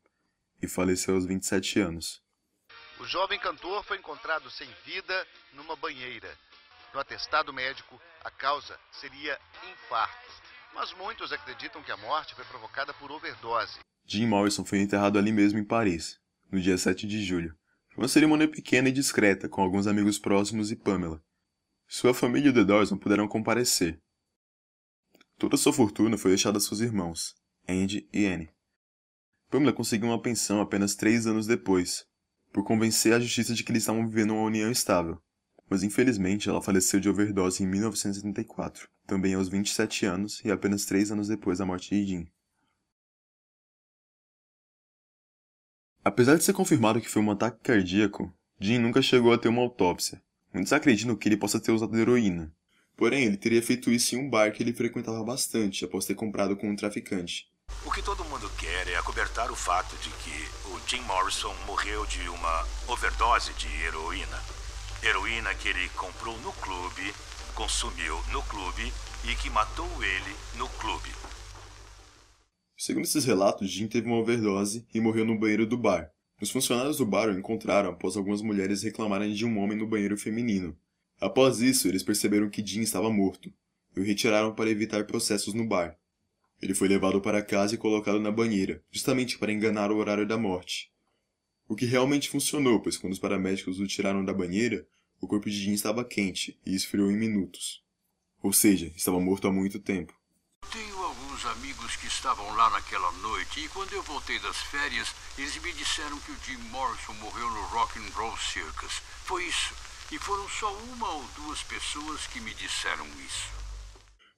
e 0.63 0.67
faleceu 0.67 1.15
aos 1.15 1.27
27 1.27 1.81
anos. 1.81 2.23
O 2.99 3.05
jovem 3.05 3.39
cantor 3.39 3.85
foi 3.85 3.99
encontrado 3.99 4.51
sem 4.51 4.69
vida 4.85 5.27
numa 5.53 5.77
banheira. 5.77 6.35
No 6.95 7.01
atestado 7.01 7.53
médico, 7.53 8.01
a 8.25 8.31
causa 8.31 8.79
seria 8.91 9.39
infarto. 9.71 10.33
Mas 10.75 10.93
muitos 10.95 11.33
acreditam 11.33 11.83
que 11.83 11.93
a 11.93 11.97
morte 11.97 12.35
foi 12.35 12.45
provocada 12.47 12.95
por 12.95 13.13
overdose. 13.13 13.79
Jim 14.07 14.27
Morrison 14.27 14.65
foi 14.65 14.79
enterrado 14.79 15.19
ali 15.19 15.31
mesmo 15.31 15.59
em 15.59 15.65
Paris, 15.65 16.19
no 16.51 16.61
dia 16.61 16.79
7 16.79 17.07
de 17.07 17.25
julho. 17.25 17.57
Foi 17.89 18.03
uma 18.03 18.09
cerimônia 18.09 18.49
pequena 18.49 18.89
e 18.89 18.93
discreta, 18.93 19.49
com 19.49 19.63
alguns 19.63 19.87
amigos 19.87 20.19
próximos 20.19 20.71
e 20.71 20.77
Pamela. 20.77 21.23
Sua 21.89 22.13
família 22.13 22.51
e 22.51 22.53
The 22.53 22.65
Doors 22.65 22.91
não 22.91 22.99
puderam 22.99 23.29
comparecer. 23.29 24.01
Toda 25.39 25.57
sua 25.57 25.73
fortuna 25.73 26.19
foi 26.19 26.33
deixada 26.33 26.59
a 26.59 26.61
seus 26.61 26.81
irmãos, 26.81 27.35
Andy 27.69 28.09
e 28.13 28.27
Annie. 28.27 28.51
Pamela 29.51 29.73
conseguiu 29.73 30.09
uma 30.09 30.21
pensão 30.21 30.61
apenas 30.61 30.95
três 30.95 31.27
anos 31.27 31.47
depois, 31.47 32.05
por 32.53 32.65
convencer 32.65 33.13
a 33.13 33.21
justiça 33.21 33.55
de 33.55 33.63
que 33.63 33.71
eles 33.71 33.83
estavam 33.83 34.09
vivendo 34.09 34.35
uma 34.35 34.43
união 34.43 34.71
estável. 34.71 35.21
Mas 35.69 35.83
infelizmente 35.83 36.49
ela 36.49 36.63
faleceu 36.63 37.01
de 37.01 37.09
overdose 37.09 37.63
em 37.63 37.67
1974, 37.67 38.89
também 39.07 39.35
aos 39.35 39.49
27 39.49 40.07
anos 40.07 40.41
e 40.45 40.51
apenas 40.51 40.85
três 40.85 41.11
anos 41.11 41.29
depois 41.29 41.59
da 41.59 41.67
morte 41.67 41.91
de 41.91 42.07
Jim. 42.07 42.29
Apesar 46.07 46.37
de 46.37 46.45
ser 46.45 46.53
confirmado 46.53 47.01
que 47.01 47.11
foi 47.11 47.21
um 47.21 47.33
ataque 47.33 47.59
cardíaco, 47.65 48.33
Jim 48.61 48.79
nunca 48.79 49.03
chegou 49.03 49.33
a 49.33 49.39
ter 49.39 49.49
uma 49.49 49.61
autópsia. 49.61 50.23
Muitos 50.55 50.73
acreditam 50.73 51.17
que 51.17 51.29
ele 51.29 51.37
possa 51.37 51.59
ter 51.59 51.73
usado 51.73 51.99
heroína. 51.99 52.55
Porém, 52.97 53.25
ele 53.25 53.37
teria 53.37 53.61
feito 53.61 53.91
isso 53.91 54.15
em 54.15 54.19
um 54.21 54.31
bar 54.31 54.53
que 54.53 54.63
ele 54.63 54.73
frequentava 54.73 55.25
bastante 55.25 55.85
após 55.85 56.07
ter 56.07 56.15
comprado 56.15 56.57
com 56.57 56.71
um 56.71 56.77
traficante. 56.77 57.49
O 57.85 57.91
que 57.91 58.01
todo 58.03 58.25
mundo 58.27 58.49
quer 58.57 58.87
é 58.87 58.97
acobertar 58.97 59.51
o 59.51 59.57
fato 59.57 59.97
de 59.97 60.11
que 60.11 60.71
o 60.71 60.81
Jim 60.87 61.01
Morrison 61.01 61.53
morreu 61.67 62.07
de 62.07 62.29
uma 62.29 62.65
overdose 62.87 63.53
de 63.55 63.67
heroína. 63.83 64.41
Heroína 65.03 65.53
que 65.57 65.67
ele 65.67 65.89
comprou 65.97 66.39
no 66.39 66.53
clube, 66.53 67.13
consumiu 67.53 68.17
no 68.31 68.45
clube 68.45 68.93
e 69.25 69.35
que 69.35 69.51
matou 69.51 69.89
ele 70.05 70.37
no 70.55 70.69
clube. 70.69 71.11
Segundo 72.77 73.05
esses 73.05 73.25
relatos, 73.25 73.71
Jim 73.71 73.89
teve 73.89 74.07
uma 74.07 74.19
overdose 74.19 74.87
e 74.93 75.01
morreu 75.01 75.25
no 75.25 75.39
banheiro 75.39 75.67
do 75.67 75.79
bar. 75.79 76.11
Os 76.41 76.51
funcionários 76.51 76.99
do 76.99 77.07
bar 77.07 77.29
o 77.31 77.39
encontraram 77.39 77.91
após 77.91 78.17
algumas 78.17 78.43
mulheres 78.43 78.83
reclamarem 78.83 79.33
de 79.33 79.47
um 79.47 79.59
homem 79.59 79.79
no 79.79 79.87
banheiro 79.87 80.19
feminino. 80.19 80.77
Após 81.19 81.63
isso, 81.63 81.89
eles 81.89 82.03
perceberam 82.03 82.51
que 82.51 82.65
Jim 82.65 82.83
estava 82.83 83.11
morto 83.11 83.51
e 83.97 84.01
o 84.01 84.05
retiraram 84.05 84.55
para 84.55 84.69
evitar 84.69 85.07
processos 85.07 85.55
no 85.55 85.67
bar. 85.67 85.97
Ele 86.61 86.75
foi 86.75 86.89
levado 86.89 87.21
para 87.21 87.43
casa 87.43 87.75
e 87.75 87.79
colocado 87.79 88.21
na 88.21 88.31
banheira, 88.31 88.83
justamente 88.91 89.39
para 89.39 89.53
enganar 89.53 89.91
o 89.91 89.97
horário 89.97 90.27
da 90.27 90.37
morte. 90.37 90.91
O 91.67 91.75
que 91.75 91.87
realmente 91.87 92.29
funcionou, 92.29 92.81
pois 92.81 92.99
quando 92.99 93.15
os 93.15 93.19
paramédicos 93.19 93.81
o 93.81 93.87
tiraram 93.87 94.23
da 94.23 94.35
banheira, 94.35 94.87
o 95.21 95.27
corpo 95.27 95.49
de 95.49 95.57
Jim 95.57 95.73
estava 95.73 96.05
quente 96.05 96.59
e 96.65 96.75
esfriou 96.75 97.11
em 97.11 97.17
minutos. 97.17 97.83
Ou 98.43 98.53
seja, 98.53 98.93
estava 98.95 99.19
morto 99.19 99.49
há 99.49 99.53
muito 99.53 99.81
tempo. 99.81 100.15
Amigos 101.47 101.97
que 101.97 102.07
estavam 102.07 102.55
lá 102.57 102.71
naquela 102.71 103.11
noite 103.13 103.61
e 103.61 103.69
quando 103.69 103.93
eu 103.93 104.03
voltei 104.03 104.39
das 104.41 104.57
férias, 104.57 105.09
eles 105.39 105.57
me 105.63 105.73
disseram 105.73 106.19
que 106.21 106.33
o 106.33 106.37
Jim 106.45 106.59
Morrison 106.71 107.13
morreu 107.15 107.49
no 107.51 107.63
Rock 107.67 107.99
and 107.99 108.11
Roll 108.15 108.37
Circus. 108.37 109.01
Foi 109.25 109.45
isso. 109.45 109.75
E 110.11 110.19
foram 110.19 110.49
só 110.49 110.73
uma 110.73 111.09
ou 111.09 111.25
duas 111.37 111.63
pessoas 111.63 112.27
que 112.27 112.41
me 112.41 112.53
disseram 112.55 113.07
isso. 113.25 113.49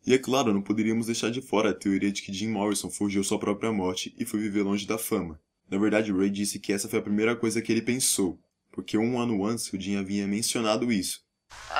E 0.07 0.14
é 0.14 0.18
claro, 0.18 0.53
não 0.53 0.62
poderíamos 0.62 1.07
deixar 1.07 1.31
de 1.31 1.42
fora 1.42 1.71
a 1.71 1.75
teoria 1.75 2.12
de 2.12 2.23
que 2.23 2.33
Jim 2.33 2.49
Morrison 2.49 2.90
fugiu 2.90 3.25
sua 3.25 3.38
própria 3.38 3.73
morte 3.73 4.14
e 4.18 4.25
foi 4.25 4.40
viver 4.40 4.62
longe 4.62 4.87
da 4.87 4.99
fama. 4.99 5.40
Na 5.71 5.79
verdade, 5.79 6.12
Ray 6.12 6.31
disse 6.31 6.59
que 6.59 6.73
essa 6.73 6.88
foi 6.88 6.99
a 6.99 7.03
primeira 7.03 7.37
coisa 7.37 7.61
que 7.61 7.71
ele 7.71 7.83
pensou, 7.83 8.40
porque 8.71 8.97
um 8.97 9.21
ano 9.21 9.44
antes 9.44 9.73
o 9.73 9.81
Jim 9.81 9.97
havia 9.97 10.27
mencionado 10.27 10.90
isso. 10.92 11.21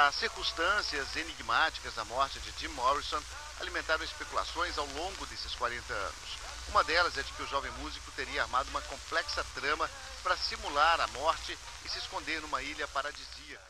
As 0.09 0.15
circunstâncias 0.15 1.17
enigmáticas 1.17 1.95
da 1.95 2.05
morte 2.05 2.39
de 2.41 2.51
Jim 2.61 2.69
Morrison 2.69 3.21
alimentaram 3.61 4.05
especulações 4.05 4.79
ao 4.79 4.87
longo 4.87 5.27
desses 5.27 5.55
40 5.57 5.93
anos. 5.93 6.39
Uma 6.71 6.85
delas 6.85 7.19
é 7.19 7.23
de 7.23 7.33
que 7.33 7.43
o 7.43 7.47
jovem 7.49 7.71
músico 7.81 8.11
teria 8.13 8.43
armado 8.43 8.71
uma 8.71 8.81
complexa 8.83 9.45
trama 9.55 9.91
para 10.23 10.37
simular 10.37 11.01
a 11.01 11.07
morte 11.09 11.59
e 11.85 11.89
se 11.89 11.99
esconder 11.99 12.41
numa 12.41 12.63
ilha 12.63 12.87
paradisíaca. 12.89 13.65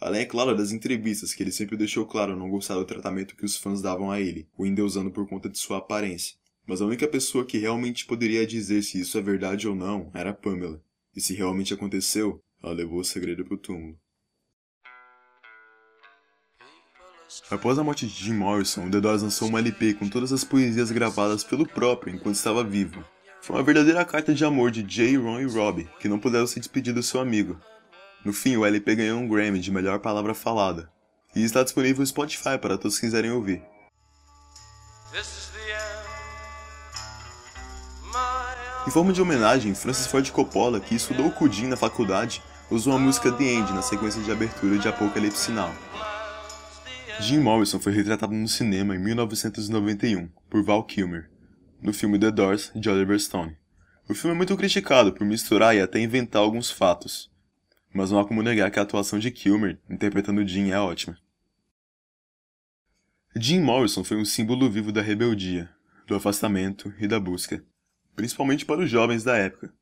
Além, 0.00 0.20
é 0.22 0.26
claro, 0.26 0.54
das 0.54 0.70
entrevistas, 0.70 1.32
que 1.32 1.42
ele 1.42 1.50
sempre 1.50 1.76
deixou 1.76 2.06
claro 2.06 2.36
não 2.36 2.50
gostar 2.50 2.74
do 2.74 2.84
tratamento 2.84 3.34
que 3.34 3.44
os 3.44 3.56
fãs 3.56 3.80
davam 3.80 4.10
a 4.10 4.20
ele, 4.20 4.48
o 4.58 4.66
endeusando 4.66 5.10
por 5.10 5.26
conta 5.28 5.48
de 5.48 5.58
sua 5.58 5.78
aparência. 5.78 6.36
Mas 6.66 6.82
a 6.82 6.84
única 6.84 7.08
pessoa 7.08 7.46
que 7.46 7.58
realmente 7.58 8.04
poderia 8.04 8.46
dizer 8.46 8.82
se 8.82 9.00
isso 9.00 9.16
é 9.16 9.22
verdade 9.22 9.66
ou 9.66 9.74
não 9.74 10.10
era 10.14 10.34
Pamela. 10.34 10.82
E 11.16 11.20
se 11.22 11.34
realmente 11.34 11.72
aconteceu, 11.72 12.38
ela 12.62 12.74
levou 12.74 13.00
o 13.00 13.04
segredo 13.04 13.44
pro 13.44 13.56
túmulo. 13.56 13.98
Após 17.48 17.78
a 17.78 17.84
morte 17.84 18.08
de 18.08 18.24
Jim 18.24 18.34
Morrison, 18.34 18.90
The 18.90 19.00
Doors 19.00 19.22
lançou 19.22 19.48
uma 19.48 19.60
LP 19.60 19.94
com 19.94 20.08
todas 20.08 20.32
as 20.32 20.42
poesias 20.42 20.90
gravadas 20.90 21.44
pelo 21.44 21.64
próprio 21.64 22.12
enquanto 22.12 22.34
estava 22.34 22.64
vivo. 22.64 23.04
Foi 23.40 23.54
uma 23.54 23.62
verdadeira 23.62 24.04
carta 24.04 24.34
de 24.34 24.44
amor 24.44 24.72
de 24.72 24.84
Jay, 24.86 25.16
Ron 25.16 25.40
e 25.40 25.44
Robbie, 25.46 25.88
que 26.00 26.08
não 26.08 26.18
puderam 26.18 26.46
se 26.46 26.58
despedir 26.58 26.92
do 26.92 27.04
seu 27.04 27.20
amigo. 27.20 27.56
No 28.24 28.32
fim, 28.32 28.56
o 28.56 28.66
LP 28.66 28.96
ganhou 28.96 29.20
um 29.20 29.28
Grammy 29.28 29.60
de 29.60 29.70
melhor 29.70 30.00
palavra 30.00 30.34
falada, 30.34 30.90
e 31.34 31.44
está 31.44 31.62
disponível 31.62 32.00
no 32.00 32.06
Spotify 32.06 32.58
para 32.60 32.76
todos 32.76 32.96
que 32.96 33.06
quiserem 33.06 33.30
ouvir. 33.30 33.62
Em 38.86 38.90
forma 38.90 39.12
de 39.12 39.22
homenagem, 39.22 39.74
Francis 39.74 40.06
Ford 40.06 40.28
Coppola, 40.30 40.80
que 40.80 40.96
estudou 40.96 41.32
o 41.40 41.48
Jim 41.48 41.68
na 41.68 41.76
faculdade, 41.76 42.42
usou 42.68 42.92
a 42.92 42.98
música 42.98 43.30
The 43.30 43.44
End 43.44 43.72
na 43.72 43.82
sequência 43.82 44.20
de 44.20 44.32
abertura 44.32 44.78
de 44.78 44.88
Apocalipse 44.88 45.52
Now. 45.52 45.72
Jim 47.22 47.38
Morrison 47.38 47.78
foi 47.78 47.92
retratado 47.92 48.32
no 48.32 48.48
cinema 48.48 48.96
em 48.96 48.98
1991 48.98 50.28
por 50.48 50.64
Val 50.64 50.82
Kilmer, 50.84 51.30
no 51.82 51.92
filme 51.92 52.18
The 52.18 52.30
Doors 52.30 52.72
de 52.74 52.88
Oliver 52.88 53.20
Stone. 53.20 53.56
O 54.08 54.14
filme 54.14 54.34
é 54.34 54.36
muito 54.36 54.56
criticado 54.56 55.12
por 55.12 55.26
misturar 55.26 55.76
e 55.76 55.80
até 55.80 56.00
inventar 56.00 56.40
alguns 56.42 56.70
fatos. 56.70 57.30
mas 57.92 58.10
não 58.10 58.18
há 58.18 58.26
como 58.26 58.42
negar 58.42 58.70
que 58.70 58.78
a 58.78 58.82
atuação 58.82 59.18
de 59.18 59.30
Kilmer, 59.30 59.78
interpretando 59.88 60.46
Jim, 60.46 60.70
é 60.70 60.78
ótima. 60.78 61.18
Jim 63.36 63.60
Morrison 63.60 64.02
foi 64.02 64.16
um 64.16 64.24
símbolo 64.24 64.70
vivo 64.70 64.90
da 64.90 65.02
rebeldia, 65.02 65.68
do 66.06 66.14
afastamento 66.14 66.92
e 66.98 67.06
da 67.06 67.20
busca, 67.20 67.64
principalmente 68.16 68.64
para 68.64 68.80
os 68.80 68.90
jovens 68.90 69.22
da 69.24 69.36
época. 69.36 69.72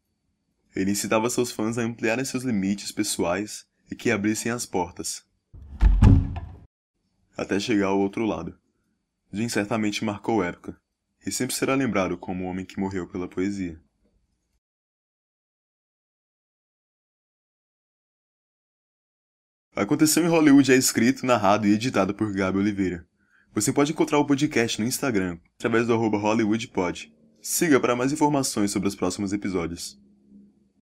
Ele 0.75 0.91
incitava 0.91 1.31
seus 1.31 1.53
fãs 1.53 1.79
a 1.79 1.83
ampliarem 1.83 2.25
seus 2.25 2.45
limites 2.45 2.91
pessoais 2.91 3.67
e 3.91 3.95
que 3.95 4.11
abrissem 4.11 4.51
as 4.51 4.67
portas. 4.67 5.28
Até 7.39 7.61
chegar 7.61 7.87
ao 7.87 8.01
outro 8.01 8.27
lado. 8.27 8.59
Jim 9.33 9.49
certamente 9.49 10.05
marcou 10.05 10.43
época, 10.43 10.77
e 11.25 11.31
sempre 11.31 11.55
será 11.55 11.73
lembrado 11.77 12.19
como 12.19 12.43
o 12.43 12.49
homem 12.49 12.67
que 12.67 12.81
morreu 12.81 13.07
pela 13.07 13.29
poesia. 13.29 13.81
Aconteceu 19.77 20.25
em 20.25 20.29
Hollywood 20.29 20.73
é 20.73 20.75
escrito, 20.75 21.25
narrado 21.25 21.69
e 21.69 21.73
editado 21.73 22.13
por 22.13 22.33
Gabi 22.33 22.59
Oliveira. 22.59 23.07
Você 23.55 23.73
pode 23.73 23.93
encontrar 23.93 24.19
o 24.19 24.27
podcast 24.27 24.81
no 24.81 24.89
Instagram, 24.89 25.39
através 25.55 25.87
do 25.87 25.95
arroba 25.95 26.19
HollywoodPod. 26.19 27.15
Siga 27.41 27.79
para 27.79 27.95
mais 27.95 28.13
informações 28.13 28.73
sobre 28.73 28.89
os 28.89 28.97
próximos 28.97 29.33
episódios. 29.33 29.97